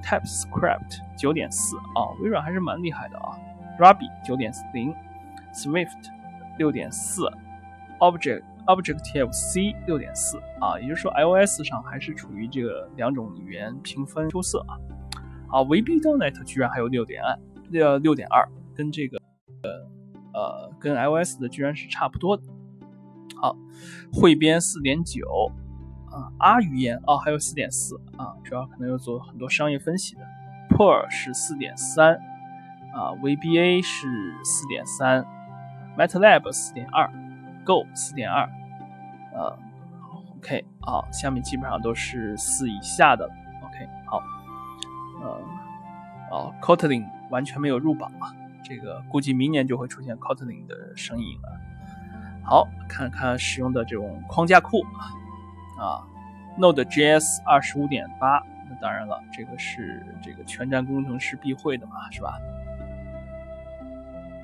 [0.05, 3.35] ，TypeScript 九点四啊，微软还是蛮厉害的啊。
[3.79, 4.95] Ruby 九点零
[5.53, 6.11] ，Swift
[6.59, 7.23] 六点四
[7.99, 14.79] ，Object Objective C 六点四啊，也就是说 iOS 上还是处于这个两种语言评分出色啊。
[15.49, 17.39] 啊，VB.NET 居然还有六点二。
[17.71, 19.17] 六六点二，跟这个
[19.63, 19.71] 呃
[20.35, 22.43] 呃跟 iOS 的居然是差不多的。
[23.41, 23.57] 好，
[24.13, 25.51] 汇编四点九
[26.11, 30.21] 啊，R 语言啊还有四点四啊，主要可能要做很多商业分析的。
[30.69, 32.15] Perl 是四点三
[32.95, 35.25] 啊，VBA 是四点三
[35.97, 37.11] ，MATLAB 四点二
[37.65, 38.49] ，Go 四点二，
[39.35, 39.59] 呃
[40.37, 43.25] ，OK 啊，下面基本上都是四以下的。
[43.27, 44.23] OK 好，
[45.23, 45.41] 呃，
[46.31, 47.07] 哦，Kotlin。
[47.33, 48.29] 完全没有入榜啊！
[48.63, 51.49] 这个估计明年就会出现 Kotlin 的身影了。
[52.45, 54.83] 好，看看使用的这种框架库
[55.79, 56.05] 啊
[56.59, 62.39] ，Node.js 二十五点八，那当然了，这个是这个全站工程师必会的嘛，是吧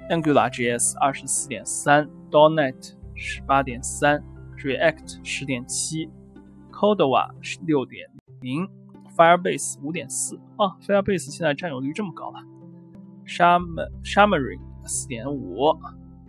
[0.08, 4.22] ？Angular.js 二十四点三 dnet 十八点三
[4.56, 6.08] ，React 十点七
[6.72, 7.28] ，Cordova
[7.66, 8.08] 六点
[8.40, 8.68] 零
[9.16, 12.40] ，Firebase 五点四啊，Firebase 现在占有率这么高了。
[13.26, 15.76] Xamarin 四点五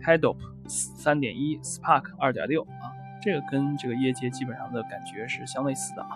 [0.04, 6.08] ，Hadoop 三点一，Spark 二点六啊，这个跟这个业界基本上的感觉是相类似的啊。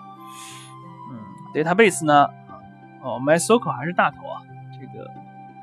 [1.10, 1.18] 嗯
[1.54, 2.26] ，Database 呢，
[3.02, 5.10] 哦，MySQL 还是大头啊，这个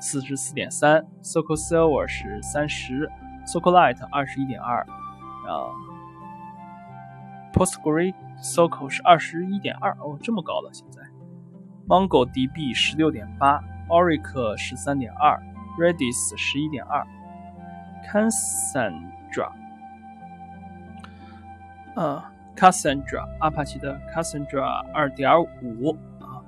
[0.00, 3.08] 四十四点三，SQL Server 是三十
[3.46, 4.84] ，SQLite 二十一点二，
[5.48, 5.70] 啊
[7.52, 11.02] ，PostgreSQL 是二十一点二，哦，这么高了现在
[11.86, 13.62] ，MongoDB 十六点八。
[13.88, 15.38] Oracle 十三点二
[15.78, 17.06] ，Redis 十一点二
[18.06, 19.52] ，Cassandra，
[21.94, 22.22] 呃
[22.56, 24.62] ，Cassandra，阿帕奇的 Cassandra
[24.94, 25.30] 二点
[25.62, 26.40] 五啊，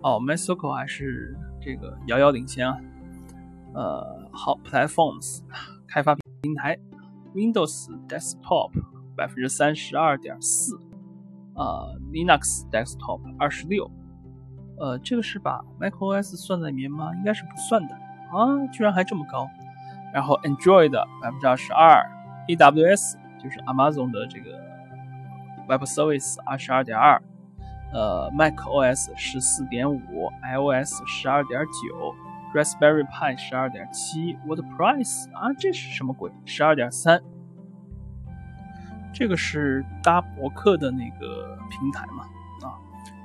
[0.00, 2.78] 哦，MySQL 还是这个遥遥领先啊。
[3.74, 5.40] 呃，好，Platforms
[5.86, 6.78] 开发平台
[7.34, 8.70] ，Windows Desktop
[9.16, 10.76] 百分之三十二点四，
[11.54, 13.90] 啊，Linux Desktop 二十六。
[14.78, 17.14] 呃，这个是把 macOS 算在里面吗？
[17.14, 19.48] 应该是不算的啊，居然还这么高。
[20.12, 20.90] 然后 Android
[21.20, 22.04] 百分之二十二
[22.48, 24.60] ，AWS 就是 Amazon 的这个
[25.68, 27.22] Web Service 二十二点二，
[27.92, 32.14] 呃，macOS 十四点五，iOS 十二点九
[32.54, 36.30] ，Raspberry Pi 十二点七，WordPress 啊，这是什么鬼？
[36.44, 37.22] 十二点三，
[39.12, 42.24] 这个是搭博客的那个平台嘛？
[42.66, 42.78] 啊，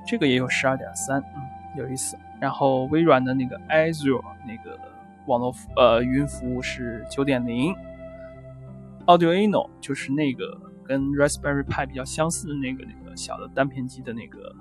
[0.06, 1.42] 这个也有十二点三，嗯。
[1.76, 4.76] 有意思，然后微软的那个 Azure 那个
[5.26, 7.72] 网络呃云服务是九点零
[9.06, 14.56] ，Arduino 就是那个跟 Raspberry Pi 比较相似的那个那个小的单片机的那个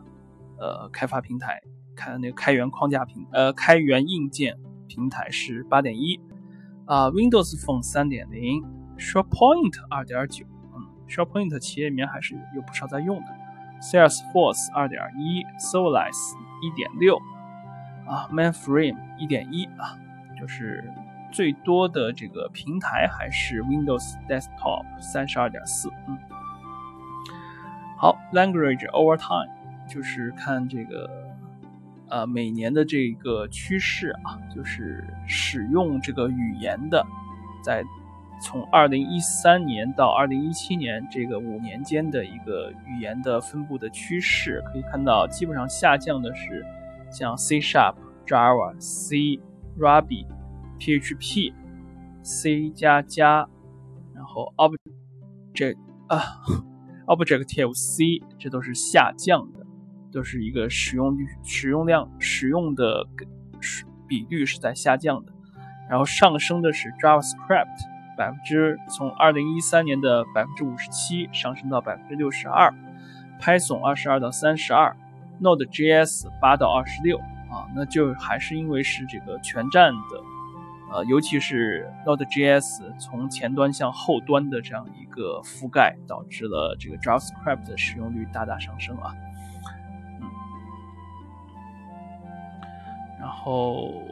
[0.59, 1.59] 呃开发平台，
[1.97, 4.57] 看那个开源框架平呃开源硬件
[4.87, 6.17] 平台是八点一
[6.85, 8.63] 啊，Windows Phone 三点零
[8.97, 13.27] ，SharePoint 二点九，嗯，SharePoint 企业里面还是有不少在用的
[13.81, 16.37] ，Salesforce 二点一，Solace。
[16.59, 17.15] 一点六
[18.07, 19.95] 啊，Mainframe 一点一啊，
[20.39, 20.91] 就是
[21.31, 26.17] 最多的这个平台还是 Windows Desktop 三十二点四，嗯，
[27.95, 29.53] 好，Language over time
[29.87, 31.26] 就是看这个
[32.09, 37.05] 呃每年的这个趋势啊，就是使用这个语言的，
[37.63, 37.83] 在
[38.41, 46.65] 从二零一三年到二零一七年这个五年间的一个语言的分布的趋势，可以看到基本上下降的是。
[47.09, 47.95] 像 C Sharp、
[48.25, 49.39] Java、C、
[49.79, 50.25] Ruby、
[50.77, 51.53] PHP、
[52.21, 53.47] C 加加，
[54.13, 55.77] 然后 Object
[56.07, 56.19] 啊，
[57.07, 59.65] Objective C，这都是下降的，
[60.11, 63.05] 都是一个使用率、使用量、使用的
[64.07, 65.31] 比率是在下降的。
[65.89, 67.67] 然后上升的是 JavaScript，
[68.17, 72.73] 百分之从二零一三年的百分之五十七上升到百分之六十二
[73.39, 74.95] ，Python 二十二到三十二。
[75.39, 80.23] Node.js 八到二十六啊，那就还是因为是这个全站的
[80.91, 89.13] 呃，尤其是 Node.js 从前端向后端的这样一个覆盖，导致了这个 JavaScript 的使用率大大上升啊。
[93.37, 94.03] 后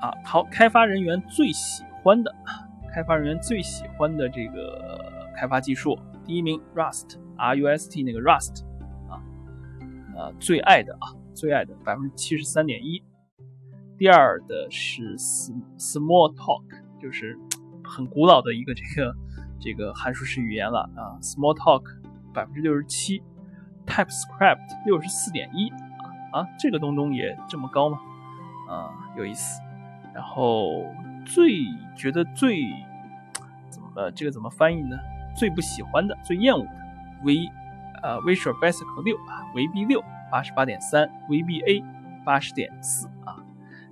[0.00, 2.34] 啊，好，开发人员最喜欢的，
[2.92, 8.64] 开发人员最喜欢的这个开发技术，第一名 Rust，R-U-S-T 那个 Rust
[9.08, 9.22] 啊，
[10.16, 13.02] 呃，最爱的啊，最爱的百分之七十三点一。
[13.96, 16.64] 第二的是 Small Talk，
[17.00, 17.38] 就是
[17.84, 19.14] 很古老的一个这个
[19.60, 21.16] 这个函数式语言了啊。
[21.22, 21.84] Small Talk
[22.34, 23.22] 百分之六十七
[23.86, 25.68] ，TypeScript 六十四点一
[26.32, 27.98] 啊啊，这个东东也这么高吗？
[28.68, 29.60] 啊，有意思。
[30.14, 30.84] 然后
[31.26, 31.64] 最
[31.96, 32.62] 觉得最
[33.68, 34.96] 怎么这个怎么翻译呢？
[35.36, 36.70] 最不喜欢的、最厌恶的
[37.24, 37.48] V
[38.02, 41.84] 呃 Visual Basic 六啊，VB 六八十八点三，VBA
[42.24, 43.36] 八十点四啊。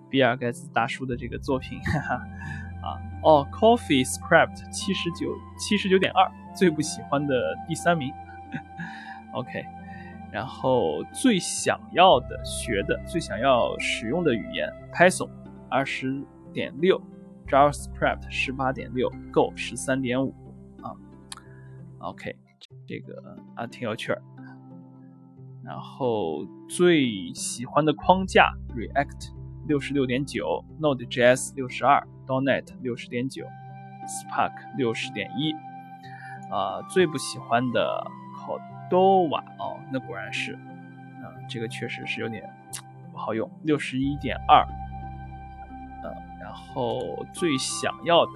[0.08, 2.14] 比尔盖茨大叔的这个作品，哈哈，
[2.82, 7.34] 啊，哦，Coffee Script 七十九七十九点二，最不喜欢的
[7.66, 8.12] 第三名，
[9.32, 9.64] OK，
[10.32, 15.28] 然后最想要的学的最想要使用的语言 Python
[15.68, 17.00] 二十点六
[17.46, 20.34] ，JavaScript 十八点六，Go 十三点五，
[20.80, 20.96] 啊
[21.98, 22.34] ，OK，
[22.86, 24.22] 这个啊挺有趣儿，
[25.62, 29.34] 然后最喜欢的框架 React。
[29.68, 33.44] 六十六点九，Node.js 六十二，.NET 六十点九
[34.08, 35.52] ，Spark 六十点一，
[36.50, 38.04] 啊，最不喜欢的
[38.92, 42.44] 都晚哦，那果然是，啊，这个确实是有点
[43.10, 44.62] 不好用，六十一点二，
[46.02, 48.32] 呃，然后最想要的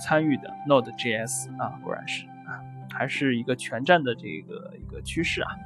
[0.00, 2.58] 参与的 Node.js 啊，果然是啊，
[2.92, 5.56] 还是一个全站的这个一个趋势啊，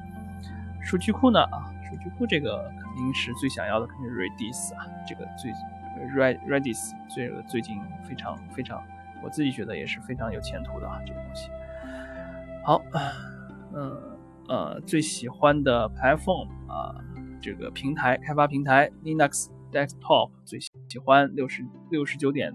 [0.82, 1.72] 数据库呢啊。
[1.88, 5.50] 数据库这个肯定是最想要的，肯定是 Redis 啊，这个最
[6.14, 8.82] Red Redis 这个最近非常非常，
[9.22, 11.50] 我自己觉得也是非常有前途的啊，这个东西。
[12.64, 12.80] 好，
[13.74, 14.18] 嗯
[14.48, 16.94] 呃，最喜欢的 Platform 啊，
[17.40, 22.52] 这个平台开发平台 Linux Desktop 最喜欢六十六十九点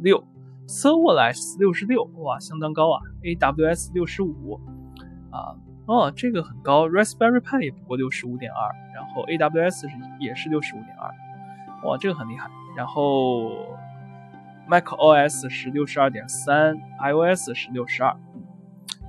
[0.00, 0.24] 六
[0.66, 4.60] ，Serverless 六十六，哇，相当高啊，AWS 六十五
[5.30, 5.54] 啊。
[5.86, 11.14] 哦，这个很高，Raspberry Pi 也不过六十五点二，然后 AWS 是也是六十五点二，
[11.84, 12.50] 哇，这个很厉害。
[12.76, 13.52] 然后
[14.68, 18.16] macOS 是六十二点三，iOS 是六十二。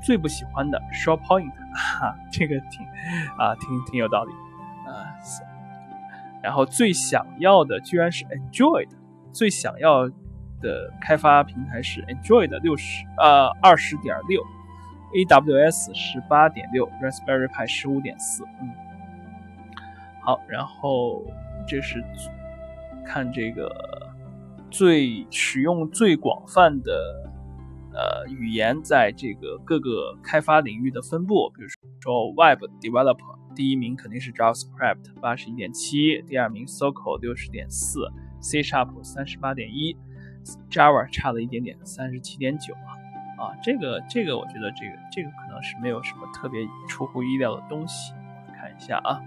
[0.01, 2.85] 最不喜欢的 ShortPoint，哈，这个挺
[3.37, 4.31] 啊，挺挺有道理
[4.89, 5.13] 啊。
[6.41, 8.89] 然后最想要的居然是 Android，
[9.31, 10.07] 最想要
[10.61, 14.41] 的开发平台是 Android 六十呃二十点六。
[15.13, 18.69] AWS 十八点六，Raspberry Pi 十五点四，嗯，
[20.21, 21.23] 好，然后
[21.65, 22.03] 这是
[23.05, 23.71] 看这个
[24.69, 27.26] 最使用最广泛的
[27.97, 31.67] 呃语言，在这个各个开发领域的分布，比如
[31.99, 38.07] 说 Web Developer，第一名肯定是 JavaScript 八十一点七，第二名 SQL 六十点四
[38.39, 39.97] ，C Sharp 三十八点一
[40.69, 42.93] ，Java 差了一点点，三十七点九啊。
[43.39, 48.13] 啊，这个这个，我觉得这个这个可能是没有什么特别出乎意料的东西。
[48.55, 49.21] 看一下啊，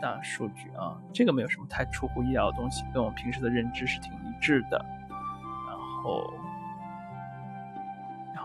[0.00, 4.78] 大数据啊，这个没有什么太出乎意料的东西，跟我们平时的认知是挺一致的。
[5.66, 6.32] 然后，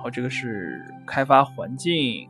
[0.04, 2.30] 后这个是开发环境，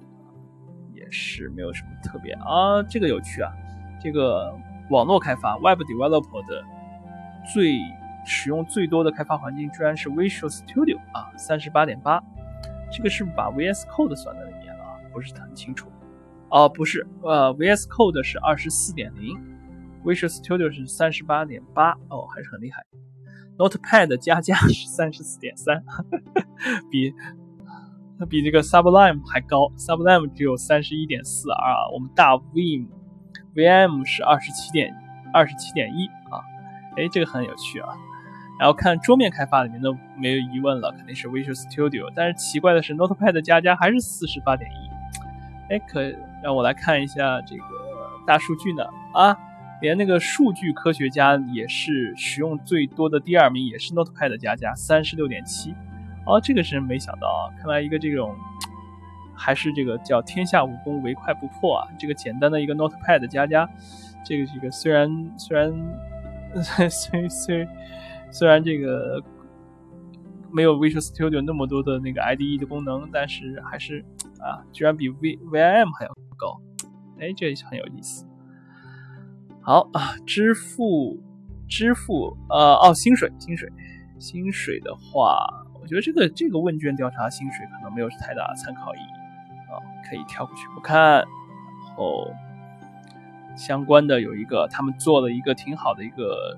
[0.93, 2.81] 也是没有什么特别啊。
[2.87, 3.51] 这个有趣啊，
[3.99, 4.55] 这个
[4.89, 6.63] 网络开发 Web Developer 的
[7.53, 7.79] 最。
[8.25, 12.23] 使用最多的开发环境居然是 Visual Studio 啊，三十八点八，
[12.89, 14.85] 这个是不是把 VS Code 算在里面了？
[15.11, 15.91] 不是很清楚。
[16.47, 19.37] 哦，不是，呃，VS Code 是二十四点零
[20.05, 22.85] ，Visual Studio 是三十八点八，哦，还是很厉害。
[23.57, 25.83] Notepad 加加是三十四点三，
[26.89, 27.13] 比
[28.19, 31.89] 它比这个 Sublime 还高，Sublime 只有三十一点四啊。
[31.93, 32.87] 我们大 Vim
[33.55, 34.93] VM 是二十七点
[35.33, 36.39] 二十七点一啊，
[36.95, 37.89] 哎，这个很有趣啊。
[38.59, 42.11] 然后看桌面开发里面都没有疑问了，肯定是 Visual Studio。
[42.15, 45.73] 但是奇怪的是，Notepad 加加还是四十八点一。
[45.73, 46.01] 哎，可
[46.43, 47.63] 让我来看一下这个
[48.27, 48.83] 大数据呢？
[49.13, 49.35] 啊，
[49.81, 55.73] 连那个数据科学家也是使用最多的第二名，也是 Notepad 加加三十六点七。
[56.25, 57.41] 哦，这个是没想到啊！
[57.59, 58.35] 看来一个这种
[59.35, 61.87] 还是这个叫天下武功唯快不破啊！
[61.99, 63.69] 这个简单的一个 Notepad 加加，
[64.25, 65.71] 这个这个虽然虽然
[66.89, 67.67] 虽虽。
[68.35, 69.23] 虽然这个
[70.51, 74.03] 没有 Visual Studio 那么多的那个 IDE 的功能，但是还是
[74.39, 76.59] 啊，居然比 V VIM 还要高，
[77.19, 78.25] 哎，这很有意思。
[79.61, 81.21] 好啊，支付
[81.69, 83.71] 支付呃哦薪水薪水
[84.17, 85.45] 薪水的话，
[85.83, 89.11] 我觉得这个这个问卷调查薪水可能没有太大的参考意义
[89.69, 89.75] 啊，
[90.09, 90.95] 可以跳过去不看。
[90.95, 92.31] 然后
[93.57, 96.57] 相关的有一个，他们做了一个挺好的一个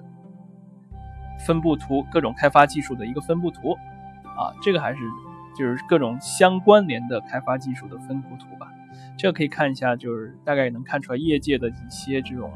[1.43, 3.73] 分布图，各种开发技术的一个分布图
[4.37, 4.99] 啊，这个还是
[5.57, 8.71] 就是各种相关联的开发技术的分布图吧。
[9.17, 12.53] 这个可以看一下，就是大概也能看出来业界的一些这种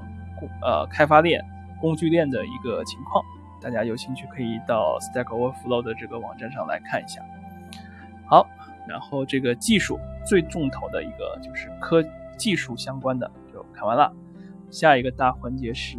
[0.62, 1.44] 呃开发链、
[1.82, 3.26] 工具链的一个情况。
[3.62, 7.22] 大家有兴趣可以到 Stack Overflow 的这个网站上来看一下。
[8.26, 8.48] 好，
[8.88, 12.04] 然后这个技术最重头的一个就是科
[12.38, 14.14] 技术相关的就看完了。
[14.70, 15.98] 下一个大环节是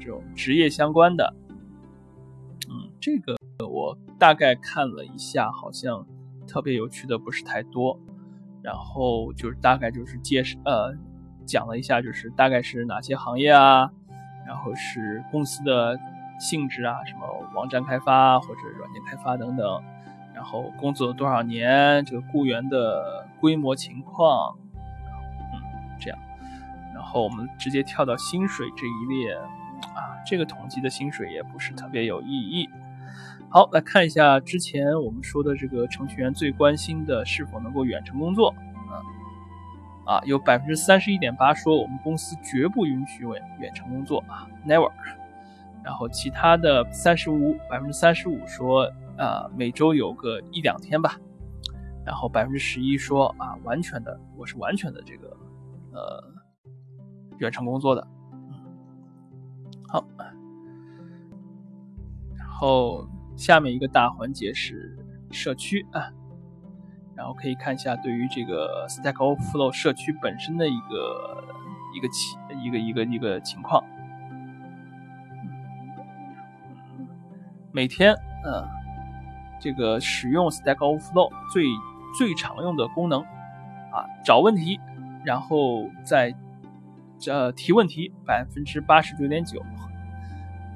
[0.00, 1.34] 这种职业相关的。
[2.68, 3.36] 嗯，这个
[3.68, 6.06] 我大概看了一下，好像
[6.46, 7.98] 特别有趣的不是太多。
[8.62, 10.94] 然后就是大概就是介绍呃
[11.44, 13.90] 讲了一下，就是大概是哪些行业啊，
[14.46, 15.94] 然后是公司的
[16.44, 19.82] 性质啊，什么网站开发或者软件开发等等，
[20.34, 24.54] 然后工作多少年，这个雇员的规模情况，
[25.54, 25.56] 嗯，
[25.98, 26.18] 这样，
[26.92, 29.34] 然后我们直接跳到薪水这一列
[29.94, 32.68] 啊，这个统计的薪水也不是特别有意义。
[33.48, 38.54] 好，来看一下之前我们说的这个程序员最关心的是否能够远程工作
[38.90, 39.00] 啊
[40.04, 44.90] 啊，有百分之三十一点八说我们公司绝不允许远远程工作啊，never。
[45.84, 51.16] 然后其他的三十五百分之三十五说啊每周有个一两天吧，
[52.04, 55.36] 然后百分之十一说啊完全的我是完全的这个
[55.92, 56.24] 呃
[57.38, 58.06] 远程工作的，
[59.88, 60.04] 好，
[62.36, 63.06] 然后。
[63.36, 64.96] 下面一个大环节是
[65.32, 66.08] 社区啊，
[67.16, 71.44] 然后可以看一下对于这个 Stack Overflow 社区本身的一个
[71.96, 73.84] 一个情一个一个一个情况。
[77.74, 78.14] 每天，
[78.44, 78.64] 嗯，
[79.60, 81.64] 这个使用 Stack Overflow 最
[82.16, 84.78] 最常用的功能啊，找问题，
[85.24, 86.32] 然后再
[87.26, 89.60] 呃提问题，百分之八十九点九。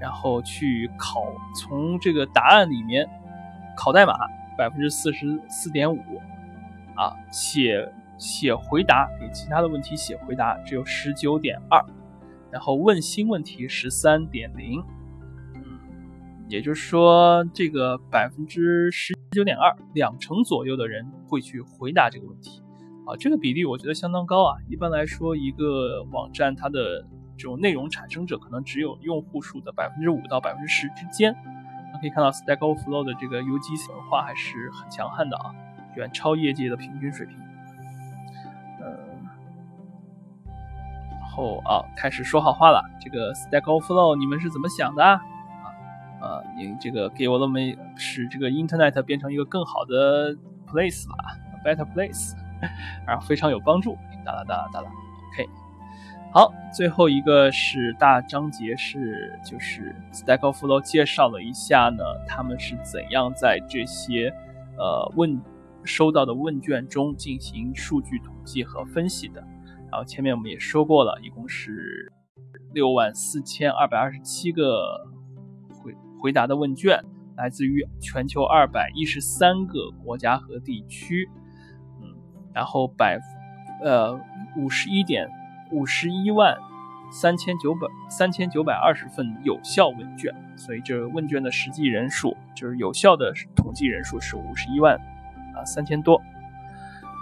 [0.01, 1.25] 然后去考，
[1.55, 3.09] 从这个答案里面
[3.77, 4.15] 考代码
[4.57, 6.21] 百分之四十四点五，
[6.97, 11.85] 啊，写写回答给其他的问题写回答只有十九点二，
[12.51, 14.98] 然后问新问题十三点零，嗯，
[16.49, 22.63] 也就是说这个百分之十九点二，两成左右的人会去回答这个问题，
[23.07, 24.57] 啊，这个比例我觉得相当高啊。
[24.67, 27.05] 一般来说，一个网站它的
[27.37, 31.37] 这种内容产生者可能只有用户数的百分之五到百分之十之间。
[31.93, 35.55] 那可以看到，Stack Overflow 的这个 UGC 文化还是很强悍的啊，
[35.97, 37.37] 远超业界的平均水平。
[38.81, 38.97] 嗯，
[41.21, 42.83] 然后啊，开始说好话了。
[43.01, 45.21] 这个 Stack Overflow 你们是怎么想的？
[46.21, 47.59] 呃，你这个给我那么
[47.97, 50.35] 使这个 Internet 变成一个更好的
[50.67, 51.15] place 吧
[51.65, 52.35] ，better place，
[53.07, 53.97] 然后非常有帮助。
[54.25, 54.91] 哒啦哒啦哒啦
[55.33, 55.49] ，OK。
[56.31, 64.29] 好，最后一个是大章节，是就是 Stack Overflow 介绍了一下呢，他们是怎样在这些
[64.77, 65.41] 呃问
[65.85, 69.41] 收到的问卷中进行数据统计和分析的。
[69.91, 72.13] 然后前面我们也说过了，一共是
[72.75, 75.07] 六万四千二百二十七个
[76.21, 77.03] 回答的问卷，
[77.37, 81.29] 来自于全球二百一十三个国家和地区，
[82.01, 82.15] 嗯，
[82.53, 83.19] 然后百
[83.83, 84.21] 呃
[84.57, 85.29] 五十一点。
[85.71, 86.57] 五十一万
[87.13, 94.97] 三千九百三千九百二十份有效问卷，所以这问卷的实际人数就是有效的统计人数是五十一万
[95.55, 96.23] 啊三千多，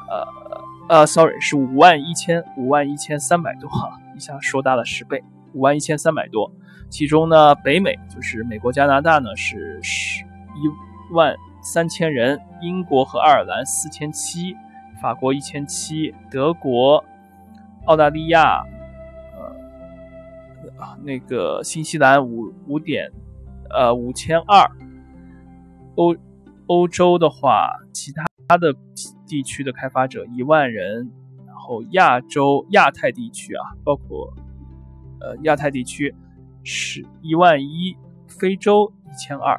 [0.09, 6.53] 呃呃，sorry 是五万一千五万一千三百多哈，一下说大了十倍，五万一千三百多。
[6.89, 14.57] 其中呢，北美就是美国、加拿大呢是十一万三千人，英国和爱尔兰四千七，
[15.01, 17.05] 法国一千七，德国。
[17.85, 18.65] 澳大利亚，
[19.37, 23.13] 呃，那个新西兰五五点，
[23.71, 24.69] 呃五千二，
[25.95, 26.17] 欧
[26.67, 28.75] 欧洲的话，其他的
[29.25, 31.13] 地区的开发者一万人，
[31.47, 34.35] 然后亚洲亚太地区啊，包括
[35.21, 36.13] 呃亚太地区
[36.67, 37.97] 是一万一，
[38.27, 39.57] 非洲一千二，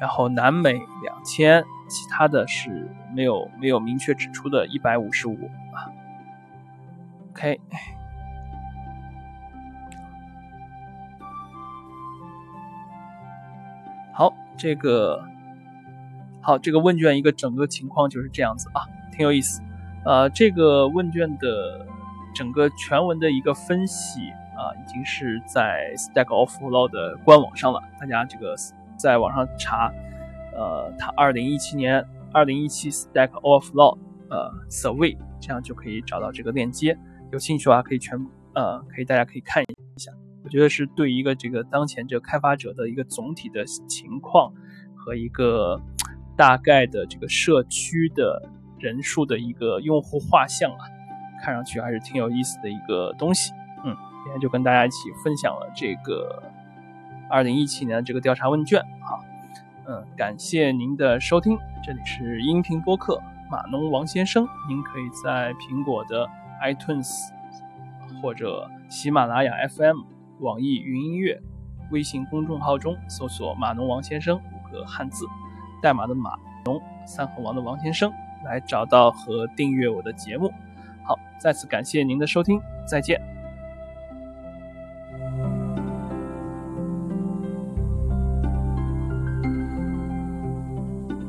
[0.00, 5.86] 然后南美两千，其他的是没有没有明确指出的，一百五十五啊。
[7.30, 7.60] OK，
[14.12, 15.24] 好，这个
[16.40, 19.62] 好，这个问卷一个整个情况就是这样子啊，挺有意思。
[20.04, 21.86] 呃，这个问卷的
[22.34, 27.80] 整个全文的一个分析啊，已经是在 Stack Overflow 的官网上了。
[27.98, 28.54] 大家这个
[28.98, 29.92] 在网上查，
[30.54, 33.98] 呃，它2017年2017 Stack Overflow
[34.30, 36.98] 呃 Survey，这样就可以找到这个链接。
[37.32, 38.18] 有兴趣的话，可以全
[38.54, 39.66] 呃，可以大家可以看一
[40.00, 40.12] 下。
[40.44, 44.52] 我觉得是对一个这个当前这个开发者的一个总体的情况
[44.94, 45.80] 和一个
[46.36, 48.42] 大概的这个社区的
[48.78, 50.84] 人数的一个用户画像啊，
[51.42, 53.52] 看上去还是挺有意思的一个东西。
[54.22, 56.42] 今天就跟大家一起分享了这个
[57.28, 59.18] 二零一七年的这个调查问卷啊。
[59.86, 63.20] 嗯，感谢您的收听，这里是音频播客
[63.50, 66.28] 码农王先生，您可以在苹果的
[66.62, 67.10] iTunes
[68.22, 69.98] 或者喜马拉雅 FM。
[70.38, 71.40] 网易云音乐
[71.92, 75.24] 微信公众号中搜索“码农王先生”五个汉字，
[75.80, 76.32] 代码的码
[76.64, 78.12] 农三横王的王先生，
[78.44, 80.50] 来找到和订阅我的节目。
[81.04, 83.41] 好，再次感谢您的收听，再见。